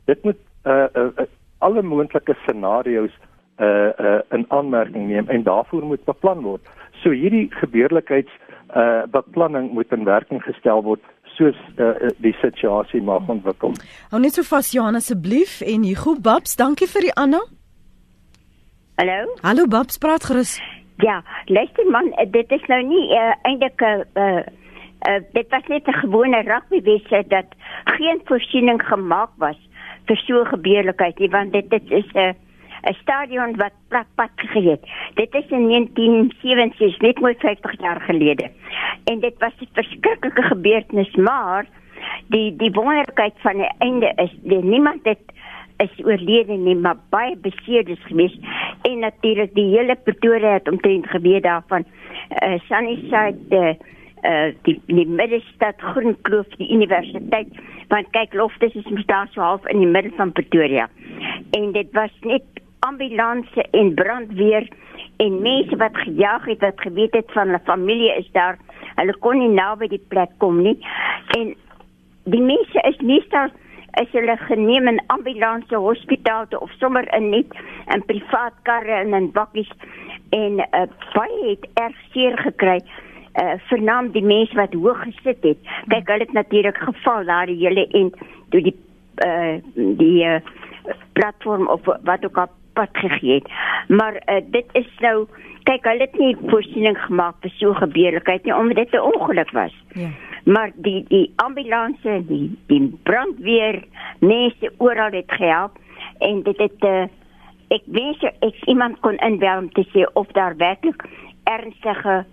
[0.05, 1.27] Dit moet uh, uh, uh
[1.59, 3.15] alle moontlike scenario's
[3.59, 6.61] uh uh in aanmerking neem en daarvoor moet beplan word.
[7.03, 8.31] So hierdie gebeurlikheids
[8.75, 11.03] uh beplanning moet in werking gestel word
[11.35, 13.75] soos uh, die situasie mag ontwikkel.
[14.11, 17.45] Hou net so vas Johan asseblief en Hugo Babs, dankie vir die aanhou.
[18.99, 19.35] Hallo.
[19.43, 20.57] Hallo Babs, praat gerus.
[20.99, 24.41] Ja, luister man, dit is nou nie uh, eintlik 'n uh,
[25.09, 27.45] Uh, dit was net 'n gewone rugbywedstryd dat
[27.83, 29.57] geen voorsiening gemaak was
[30.05, 32.35] vir so gebeurlikheid nie want dit, dit is 'n
[32.83, 34.83] 'n stadion wat plat pad gegee het.
[35.13, 38.49] Dit is in 1967, net mooi 50 jaar gelede.
[39.03, 41.65] En dit was 'n verskriklike gebeurtenis, maar
[42.27, 45.19] die die wonderlikheid van die einde is die niemand het
[45.77, 48.39] is oorlede nie, maar baie beseerdes gewees
[48.81, 51.85] en natuurlik die hele Pretoria het omtrent geweet daarvan.
[52.43, 53.73] Uh, Sunnyside uh,
[54.23, 57.47] uh die die middestad Groenkloof die universiteit
[57.89, 60.89] want kyk Loftus is mos daar so half in die middel van Pretoria
[61.57, 62.43] en dit was net
[62.79, 64.67] ambulanse en brandweer
[65.19, 68.57] en mense wat gejaag het wat geweet het van 'n familie is daar.
[68.95, 70.77] Hulle kon nie naby die plek kom nie.
[71.37, 71.55] En
[72.23, 73.49] die mense is nie stel
[74.01, 77.45] is hulle geneem in ambulanse hospitaal toe of sommer in net
[77.93, 79.71] in privaat karre en in bakkies
[80.29, 82.81] en uh, baie het erg seer gekry.
[83.39, 85.59] Uh, vernaam die mense wat hoog gesit het.
[85.87, 88.11] Kyk, hulle het natuurlik geval daar die hele en
[88.49, 88.75] toe die
[89.25, 90.39] uh, die uh,
[91.13, 93.47] platform of wat ook al pad gegee het.
[93.87, 95.27] Maar uh, dit is nou
[95.69, 99.75] kyk hulle het nie voorsiening gemaak vir so gebeurlikheid nie omdat dit 'n ongeluk was.
[99.93, 100.09] Ja.
[100.43, 103.83] Maar die die ambulanse, die die brandweer,
[104.19, 105.77] mense oral het gehelp
[106.19, 107.05] en dit het uh,
[107.67, 111.05] ek wens ek iemand kon inbel om te sê of daar werklik
[111.43, 112.25] ernstige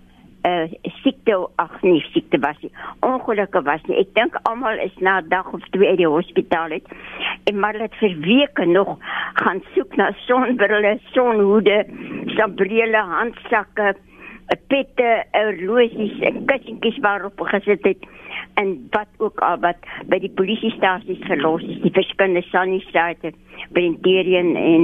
[0.47, 2.71] uh, siekte ag nee siekte was nie
[3.05, 3.99] ongelukke was nie.
[4.03, 6.87] Ek dink almal is na 'n dag of twee uit die hospitaal het
[7.49, 8.97] en maar het vir weke nog
[9.43, 11.85] gaan soek na sonbrille sonhoede
[12.37, 13.95] sambrele handsakke
[14.47, 18.01] 'n pette horlosies en kussentjies waarop gesit het
[18.55, 21.81] en wat ook al wat by die polisiestasies verlos is.
[21.81, 23.33] Die verskillende sanitaire
[23.71, 24.83] Brenterian en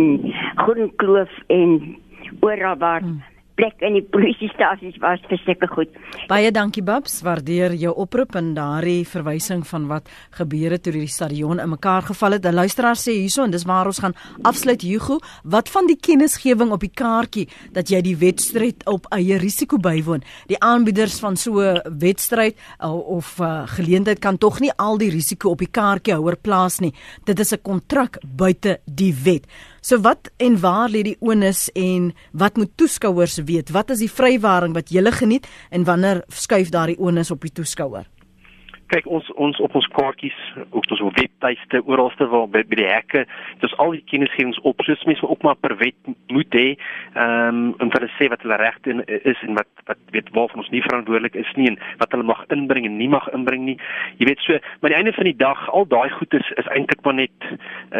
[0.55, 1.95] Groenkloof en
[2.41, 5.89] oral waar hmm plek in die polisiestasies was vir sulke goed.
[6.29, 11.07] Baie dankie Babs, waardeer jou oproep en daardie verwysing van wat gebeur het toe die
[11.07, 12.45] stadion in mekaar geval het.
[12.45, 16.71] 'n Luisteraar sê hierso en dis waar ons gaan afsluit Hugo, wat van die kennisgewing
[16.71, 20.23] op die kaartjie dat jy die wedstryd op eie risiko bywoon?
[20.47, 25.49] Die aanbieders van so 'n wedstryd of uh, geleentheid kan tog nie al die risiko
[25.49, 26.93] op die kaartjie houer plaas nie.
[27.25, 29.45] Dit is 'n kontrak buite die wet.
[29.83, 33.73] So wat en waar lê die onus en wat moet toeskouers weet?
[33.75, 38.07] Wat is die vrywaring wat jy geniet en wanneer skuif daardie onus op die toeskouer?
[38.93, 40.39] Kyk ons ons op ons kaartjies
[40.69, 43.23] ook ons webtuiste oralste waar by, by die hekke
[43.63, 44.81] dis al die kennisgewings op.
[44.85, 45.97] Soos mense ook maar per wet
[46.33, 46.67] moet hê
[47.17, 48.97] um, om hulle sê wat hulle regte
[49.31, 52.43] is en wat wat weet waarvan ons nie verantwoordelik is nie en wat hulle mag
[52.53, 53.77] inbring en nie mag inbring nie.
[54.21, 57.01] Jy weet so maar die einde van die dag al daai goed is is eintlik
[57.07, 57.49] maar net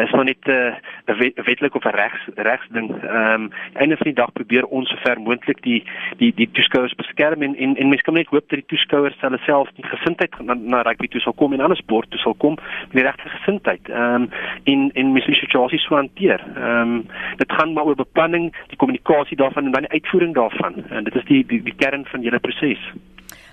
[0.04, 0.78] is maar net eh,
[1.10, 2.90] 'n uh, wetlik of 'n regs regs ding.
[3.02, 5.82] Ehm um, einde van die dag probeer ons so ver moontlik die
[6.18, 9.38] die die toeskouers beskerm en en, en mense kan net hoop dat die toeskouers hulle
[9.46, 12.58] self die gesindheid na, na rugby toe sal kom en ander sport toe sal kom
[12.58, 13.88] met die regte gesindheid.
[13.88, 14.28] Ehm um,
[14.64, 16.44] in in mens situasies so hanteer.
[16.56, 16.94] Ehm um,
[17.40, 20.84] dit gaan maar oor beplanning, die kommunikasie daarvan en dan die uitvoering daarvan.
[20.90, 22.92] En dit is die die, die kern van julle proses.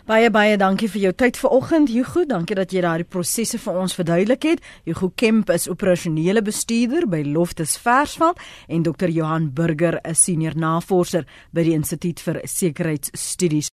[0.10, 2.24] Baie baie dankie vir jou tyd vanoggend Hugo.
[2.26, 4.64] Dankie dat jy daardie prosesse vir ons verduidelik het.
[4.90, 11.28] Hugo Kemp is operasionele bestuurder by Loftus Versveld en Dr Johan Burger is senior navorser
[11.54, 13.70] by die Instituut vir Sekuriteitsstudies.